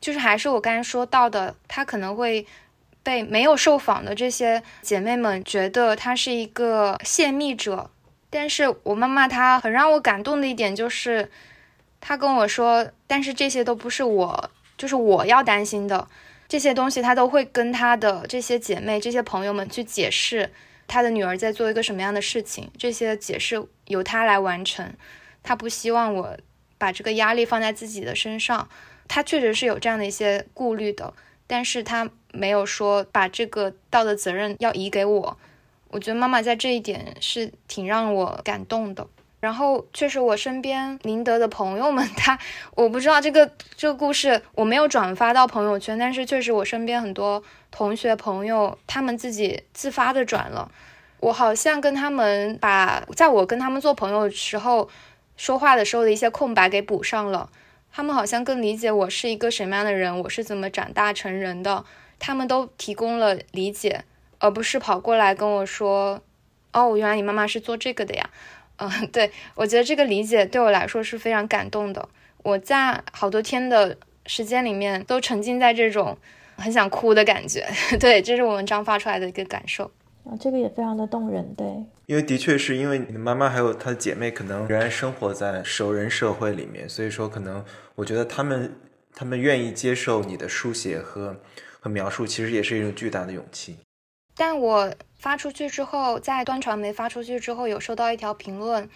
[0.00, 2.46] 就是还是我刚才说到的，他可能会
[3.02, 7.90] 被没有受访的这些姐妹们觉得他是一个泄密者。
[8.28, 11.30] 但是我妈妈她很让我感动的一点就是，
[12.00, 16.06] 她跟我说，但是这些都不是我，就是我要担心的。
[16.48, 20.50] 这些东西，他都会跟他的这些姐妹、这些朋友们去解释
[20.86, 22.70] 他的女儿在做一个什么样的事情。
[22.78, 24.94] 这些解释由他来完成，
[25.42, 26.36] 他不希望我
[26.78, 28.68] 把这个压力放在自己的身上。
[29.08, 31.14] 他确实是有这样的一些顾虑的，
[31.46, 35.38] 但是他没有说把这个道德责任要移给我。
[35.88, 39.06] 我觉得妈妈在这一点是挺让我感动的。
[39.38, 42.38] 然后确实，我身边宁德的朋友们，他
[42.74, 50.70] 我不知道这个这个故事我没有转发到朋友圈，但是确实我身边很多同学朋友他们自己自发的转了。
[51.20, 54.88] 我好像跟他们把在我跟他们做朋友时候
[55.36, 57.50] 说话的时候的一些空白给补上了。
[57.92, 61.84] 他们好像更理解我是一个什么样的人，我是怎么长大成人的。
[62.18, 64.04] 他们都提供了理解，
[64.38, 66.20] 而不是跑过来跟我说
[66.72, 68.28] ：“哦，原来你妈妈是做这个的呀。”
[68.78, 72.08] 嗯，对，我觉得这个理解对我来说是非常感动的。
[72.42, 73.96] 我在好多天的
[74.26, 76.16] 时间里面都沉浸在这种
[76.56, 77.66] 很想哭的感觉。
[77.98, 79.90] 对，这是我文章发出来的一个感受。
[80.24, 81.54] 啊，这个也非常的动人。
[81.54, 81.66] 对，
[82.06, 87.64] 因为的确是因为你的妈妈还有她的姐妹可能仍然生活在熟人社会里面，所以说可能
[87.94, 88.74] 我觉得他们
[89.14, 91.40] 他们愿意接受你的书写和
[91.78, 93.76] 和描述，其实也是一种巨大的勇气。
[94.36, 98.88] 但我发出去之后，在端传媒发出去之后，有收到一条评论，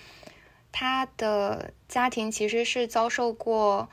[0.70, 3.88] 她的家庭其实是遭受过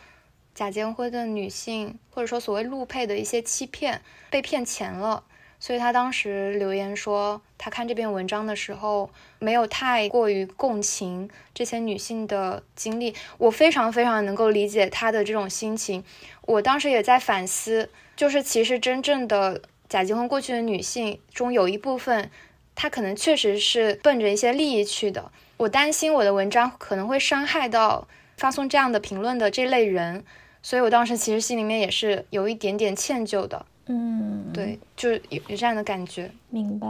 [0.53, 5.23] 假结婚的女性，或者说所谓路配的一些欺骗，被骗钱了。
[5.59, 9.09] 所以她当时留言说，她看这篇文章的时候，
[9.39, 13.15] 没有太过于共情这些女性的经历。
[13.38, 16.03] 我非常非常能够理解她的这种心情。
[16.41, 19.61] 我当时也在反思，就是其实真正的。
[19.89, 22.29] 假结婚过去的女性中有一部分，
[22.75, 25.31] 她可能确实是奔着一些利益去的。
[25.57, 28.07] 我担心我的文章可能会伤害到
[28.38, 30.23] 发送这样的评论的这类人，
[30.61, 33.65] 所以我当时其实心里面也是有一点点歉疚的。
[33.88, 36.29] 嗯，对，就是有有这样的感觉。
[36.49, 36.88] 明白。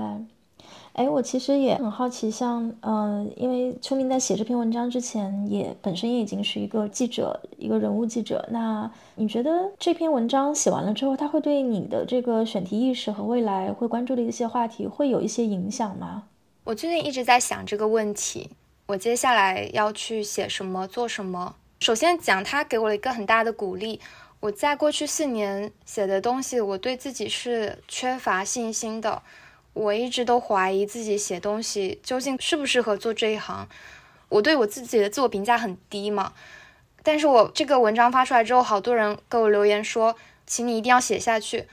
[0.97, 8.43] 哎，我其实也很好奇，像，嗯，因为秋明在写这篇文章之前，也本身也已经是一个记者，一个人物记者。
[8.51, 16.23] 那你觉得这篇文章写完了之后，它会对你的这个选题意识和未来会关注的一些话题，会有一些影响吗？
[16.63, 18.49] 我最近一直在想这个问题，
[18.87, 21.53] 我接下来要去写什么，做什么。
[21.79, 23.99] 首先讲，他给我了一个很大的鼓励。
[24.39, 29.21] 我在过去四年写的东西，我对自己是缺乏信心的。
[29.77, 33.67] 我一直都怀疑自己写东西究竟适不适合做这一行，
[34.29, 36.33] 我对我自己的自我评价很低嘛。
[37.03, 40.15] 但是我这个文章发出来之后，好多人给我留言说，
[40.47, 41.67] 请你一定要写下去。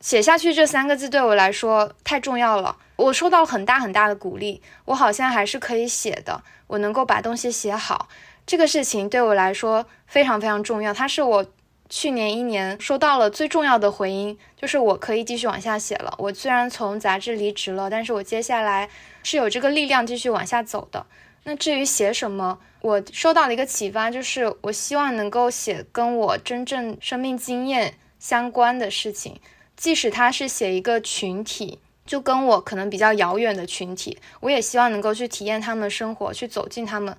[0.00, 8.08] 写下去这三个字对我来说太重要了，我收到很大很大的鼓励，我好像还是可以写的，我能够把东西写好，
[8.44, 11.46] 这个事情对我来说非常非常重要，它是我。
[11.88, 16.14] 去年一年收到了最重要的回音，就是我可以继续往下写了。
[16.18, 18.88] 我虽然从杂志离职了，但是我接下来
[19.22, 21.06] 是有这个力量继续往下走的。
[21.44, 29.40] 那至于写什么，我收到了一个启发，就是我希望能够写跟我真正生命经验相关的事情，
[29.76, 37.16] 即使它是写一个群体，就跟我可能比较遥远的群体，我也希望能够去体验他们的生活，去走进他们，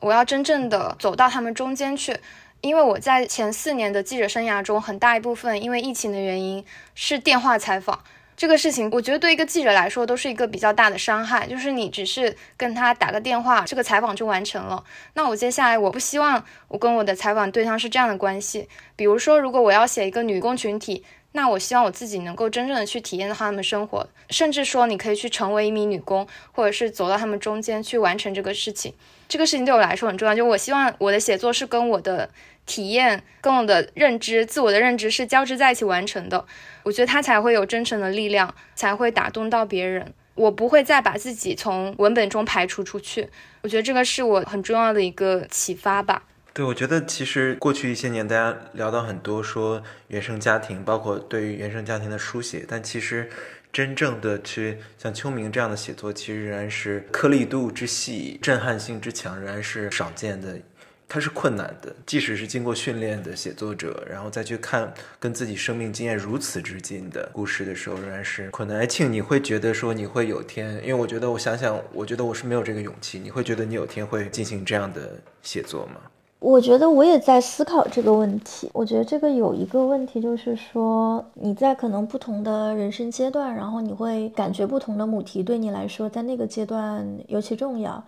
[0.00, 2.18] 我要真正的走到他们中间去。
[2.60, 8.02] 因为我在前四年的记者生涯中，很大一部分因为疫情的原因是电话采访
[8.36, 14.82] 这个事情，我觉得对一个记者来说都是一个比较大的伤害，就是你只是跟他打个电话，这个采访就完成了。
[15.14, 21.04] 那我接下来我不希望我跟我的采访对象是这样的关系，比如说如果我要写一个女工群体。
[21.32, 28.94] 那我希望我自己能够真正的去体验到他们生活，甚至说你可以去成为一名女工，或者是走到他们中间去完成这个事情。
[29.28, 32.30] 这个事情对我来说很重要，就我希望我的写作是跟我的
[32.64, 36.46] 体验、跟我的认知、自我的认知是交织在一起完成的。
[36.82, 40.14] 我觉得它才会有真诚的力量，才会打动到别人。
[40.34, 43.28] 我不会再把自己从文本中排除出去。
[43.62, 46.22] 我觉得这个是我很重要的一个启发吧。
[46.58, 53.30] 对，我觉得其实过去一些年，大家聊到很多说原生家庭，包括对于原生家庭的书写，但其实
[53.72, 60.58] 真正的去像秋明这样的写作，其实仍然是颗粒度之细、震撼性之强，仍然是少见的。
[61.06, 68.86] 它是困难的，即使是经过训练的写作者，然后再去看跟自己生命经验如此之近的故事的时候，仍然是困难。
[68.88, 73.20] 庆，你会觉得说你会有天，因为我觉得我想想，我觉得我是没有这个勇气。
[73.20, 76.00] 你会觉得你有天会进行这样的写作吗？
[76.40, 78.70] 我觉得我也在思考这个问题。
[78.72, 88.02] 我觉得这个有一个问题，就是说你在可能不同的人生阶段，然后你会感觉不同的母题对你来说在那个阶段尤其重要。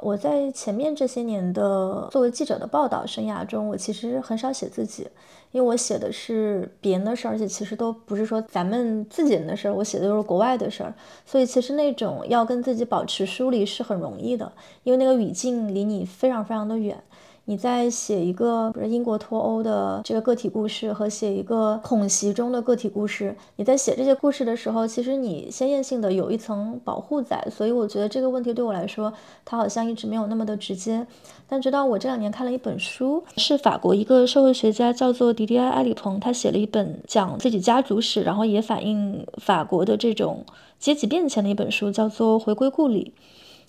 [0.00, 5.06] 我在前面这些年的作为记者的报道生涯中，我其实很少写自己，
[5.50, 10.92] 因为我写的是别人的事儿，而且其实都不是说咱们自己人的事儿，我写的都是国外的事儿，
[11.24, 14.50] 所以其实那种要跟自己保持疏离是很容易的，
[14.82, 17.02] 因为那个语境离你非常非常的远。
[17.44, 29.12] 你在写一个比如英国脱欧的这个个体故事，和写一个恐袭中的个体故事，你在写这些故事的时候，其实你鲜艳性的有一层保护在，所以我觉得这个问题对我来说，
[29.44, 31.04] 它好像一直没有那么的直接。
[31.48, 40.44] 但直到我这两年看了一本书，是法国一个社会学家叫做迪迪埃·埃里蓬，他写了一本讲自己家族史，然后也反映法国的这种
[40.78, 43.12] 阶级变迁的一本书，叫做《回归故里》。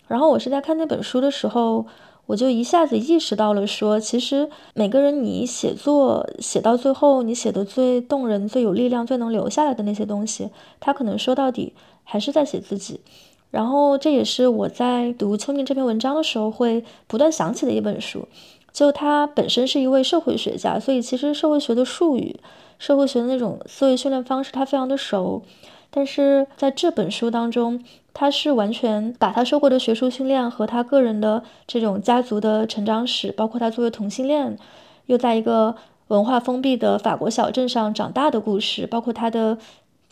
[0.07, 1.88] 然后我是在看那本书的时候。
[2.26, 10.49] 我就一下子意识到了，说其实每个人你写作写到最后，你写的最动人、最有力量、最能留下来的那些东西，
[10.80, 13.01] 他可能说到底还是在写自己。
[13.51, 18.28] 然后这也是我在读秋明这篇文章的时候会不断想起的一本书。
[18.71, 22.39] 就他本身是一位社会学家，所以其实社会学的术语、
[22.80, 25.43] 社会学的那种思维训练方式，他非常的熟。
[25.96, 27.84] 但是在这本书当中，
[28.16, 34.58] 他是完全把他受过的学术训练和他个人的这种家族的成长史，包括他作为同性恋，
[35.06, 35.76] 又在一个
[36.08, 39.60] 文化封闭的法国小镇上长大的故事，包括他的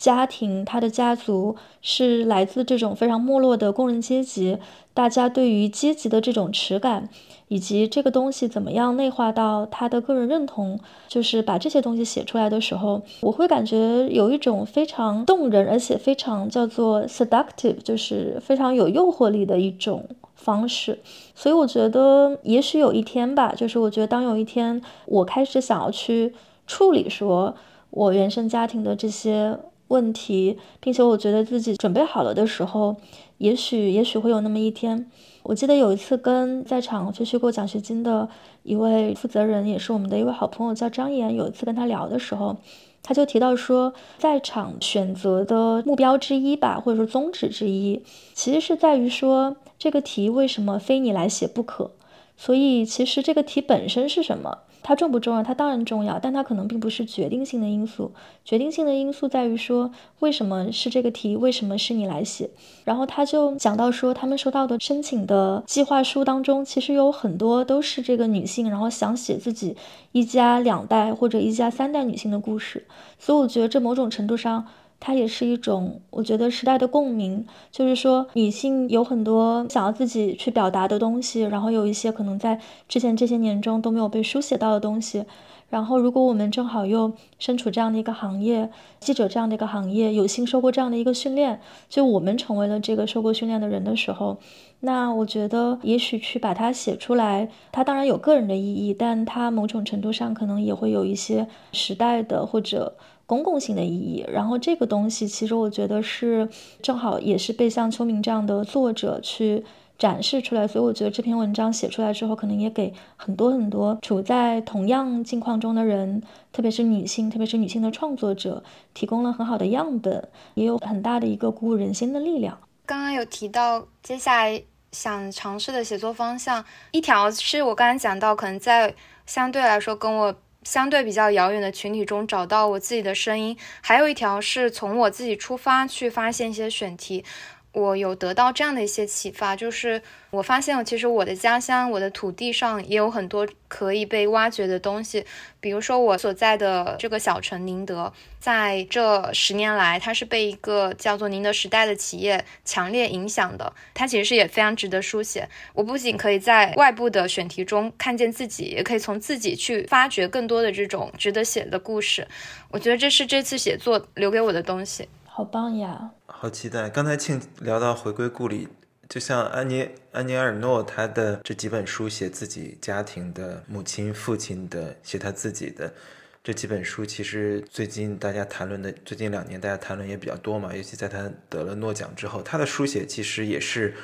[0.02, 4.58] 家庭、他的家族是来自这种非常没落的工人阶级，
[4.92, 7.08] 大家对于阶级的这种耻感。
[7.48, 20.02] 以及这个东西怎么样内化到他的个人认同，就是把这些东西写出来的时候，我会感觉有一种非常动人，而且非常叫做 seductive，就是非常有诱惑力的一种
[20.34, 20.98] 方式。
[21.34, 26.32] 所以我觉得，也许有一天吧，就是我觉得当有一天我开始想要去
[26.66, 27.54] 处理说
[27.90, 29.58] 我原生家庭的这些
[29.92, 32.96] 问题，并且我觉得自己准备好了的时候，
[33.36, 35.10] 也许也许会有那么一天。
[35.42, 38.26] 我记得有一次跟在场去学过奖学金的
[38.62, 41.34] 一位负责人，也是我们的一位好朋友，叫张岩。
[41.34, 42.56] 有一次跟他聊的时候，
[43.02, 51.90] 他就提到说，在场选择的目标之一吧，或者说宗旨之一，其实是在于说这个题为什么非你来写不可。
[52.36, 54.58] 所以，其实这个题本身是什么？
[54.82, 55.42] 它重不重要？
[55.42, 58.12] 它当然重要，但它可能并不是决定性的因素。
[58.44, 61.36] 决定性的因素在于说，为什么是这个题？
[61.36, 62.50] 为什么是你来写？
[62.84, 69.76] 然后他就讲到说，他们收到的申请的计划书当中，其实有很多都是这个女性，然后想写自己
[70.10, 72.84] 一家两代或者一家三代女性的故事。
[73.18, 74.66] 所以我觉得这某种程度上。
[75.04, 85.24] 它也是一种，我觉得时代的共鸣，就是说女性有很多想要自己去表达的东西，然后有一些可能在之前这些年中都没有被书写到的东西。
[85.70, 94.36] 然后，如果我们正好又身处这样的一个行业，记者这样的一个行业，有幸受过这样的一个训练，就我们成为了这个受过训练的人的时候，
[94.80, 102.94] 那我觉得也许去把它写出来，它当然有个人的意义，但它某种程度上可能也会有一些时代的或者。
[103.32, 106.46] 公共性的意义，然后这个东西其实我觉得是
[106.82, 109.64] 正好也是被像秋明这样的作者去
[109.96, 116.22] 展示出来，所以我觉得这篇文章写出来之后，可能也给很多很多处在同样境况中的人，
[116.52, 118.62] 特别是女性，特别是女性的创作者，
[118.92, 122.58] 提供了很好的样本，也有很大的一个鼓舞人心的力量。
[122.84, 130.34] 刚刚有提到接下来想尝试的写作方向，一条是我刚才讲到，可能在相对来说跟我。
[130.64, 137.24] 相对比较遥远的群体中找到我自己的声音，还有一条是从我自己出发去发现一些选题。
[137.72, 145.24] 我有得到这样的一些启发，就是我发现，其实我的家乡、我的土地上也有很多可以被挖掘的东西。
[145.58, 153.72] 比如说，我所在的这个小城宁德，在这十年来，它是被一个叫做宁德时代的企业强烈影响的。
[153.94, 155.48] 它其实也非常值得书写。
[155.72, 162.28] 我不仅可以在外部的选题中看见自己，也可以从自己去发掘更多的这种值得写的故事。
[162.70, 165.08] 我觉得这是这次写作留给我的东西。
[165.24, 166.10] 好棒呀！
[166.42, 166.90] 好期待！
[166.90, 168.66] 刚才庆聊到回归故里，
[169.08, 175.94] 就像安妮安妮尔诺，他的这几本书写自己家庭的母亲、父亲的，写他自己的
[176.42, 183.94] 这几本书，其实最近大家谈论的，最近两年大家谈论也比较多嘛，尤其在他得了诺奖之后，他的书写其实也是。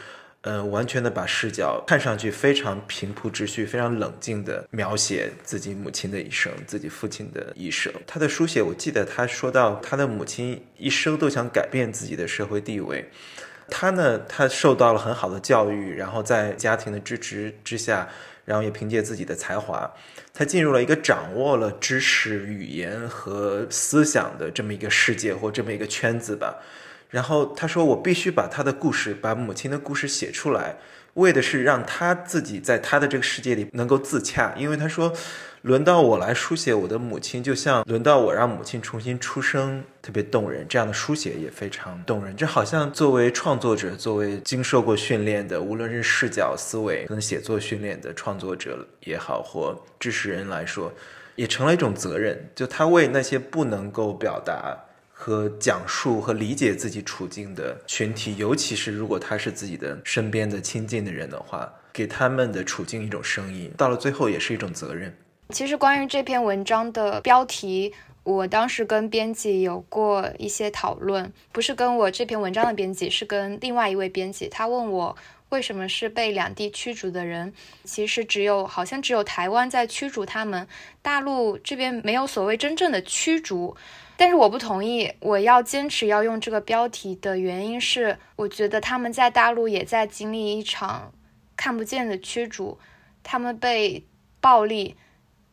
[0.51, 7.93] 嗯，完全的把视角看上去非常平铺直叙、非常冷静的描写自己母亲的一生、自己父亲的一生。
[8.07, 13.11] 他的书写，我记得他说到，他的母亲一生都想改变自己的社会地位。
[13.69, 18.09] 他呢，他受到了很好的教育，然后在家庭的支持之下。
[18.49, 19.93] 然后也凭借自己的才华，
[20.33, 26.57] 他进入了一个掌握了知识、语言和思想的这么一个世界或这么一个圈子吧。
[27.10, 30.76] 然后他说：“我必须把他的故事，把母亲的故事写出来，
[31.14, 34.55] 为的是让他自己在他的这个世界里能够自洽。
[34.59, 35.10] 因为他说，
[35.62, 40.66] 轮到我来书写我的母亲，就像轮到我让母亲重新出生，特别动人。
[40.68, 42.36] 这样的书写也非常动人。
[42.36, 50.93] 这好像作为创作者，作为经受过训练的，无论是视角思维跟写作训练的创作者也好，或知识人来说，
[51.36, 52.51] 也成了一种责任。
[52.55, 54.76] 就他为那些不能够表达。”
[55.20, 65.12] 和讲述和理解自己处境的群体，尤其是如果他是自己的身边的亲近的人的话，给他们的处境一种声音，到了最后也是一种责任。
[65.51, 67.93] 其实关于这篇文章的标题，
[68.23, 74.49] 我当时跟编辑有过一些讨论，不是跟我这篇文章的编辑，是跟另外一位编辑。
[74.49, 75.16] 他问我
[75.49, 80.69] 为什么是被两地驱逐的人，其实只有好像只有台湾在驱逐他们，
[81.03, 83.77] 大陆这边没有所谓真正的驱逐。
[84.20, 91.12] 但是我不同意，我要坚持要用这个标题的原因是，我觉得他们在大陆也在经历一场
[91.57, 92.81] 看不见的驱逐，
[93.23, 94.05] 他们被
[94.40, 94.97] 暴力、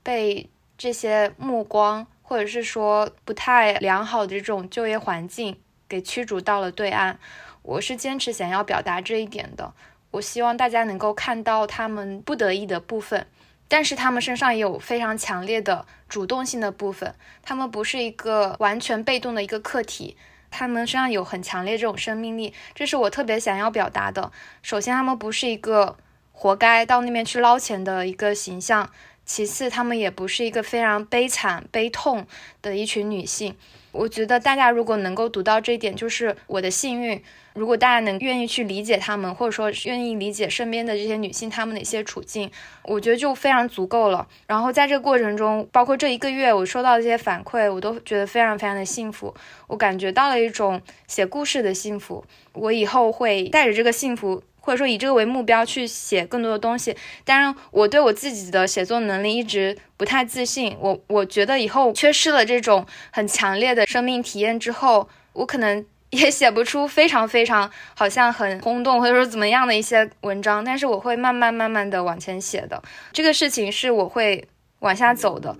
[0.01, 7.19] 被这些目光，或者是说不太良好的这种就业环境给驱逐到了对岸。
[7.61, 9.75] 我是坚持想要表达这一点的，
[10.09, 13.27] 我希望大家能够看到他们不得已的部分。
[13.67, 20.15] 但是他们身上有非常强烈的主动性的部分，他们不是一个完全被动的一个客体，
[20.51, 24.31] 他们身上有很强烈这种生命力，这是我特别想要表达的。
[24.61, 25.97] 首先，他们不是一个
[26.31, 28.85] 活该到那边去捞钱的一个形象；
[29.25, 32.27] 其次，他们也不是一个非常悲惨悲痛
[32.61, 33.55] 的一群女性。
[33.95, 37.21] 我觉得大家如果能够读到这一点，就是我的幸运。
[37.53, 42.51] 如果大家能愿意去理解他们，或者说愿意理解身边的这些女性她们的一些处境，
[42.83, 44.27] 我觉得就非常足够了。
[44.45, 49.33] 然后在这个过程中，包括这一个月我收到这些反馈，我都觉得非常非常的幸福。
[49.67, 52.25] 我感觉到了一种写故事的幸福。
[52.51, 56.93] 我以后会带着这个幸福，或者说以这个为目标去写更多的东西。
[57.23, 60.75] 当然，我对我自己的写作能力一直不太自信。
[60.81, 65.85] 我我觉得以后缺失了这种很强烈的生命体验之后，我可能。
[66.11, 72.81] 也写不出非常非常好像很轰动或者说怎么样的一些文章，但是我会慢慢慢慢的往前写的。
[73.11, 74.47] 这个事情是我会
[74.79, 75.53] 往下走的，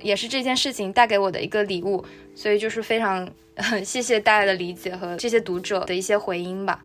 [0.00, 3.26] 也是这件事情带给我的一个礼物，所以就是非常
[3.82, 6.82] 谢谢大家的理解和这些读者的一些回音吧。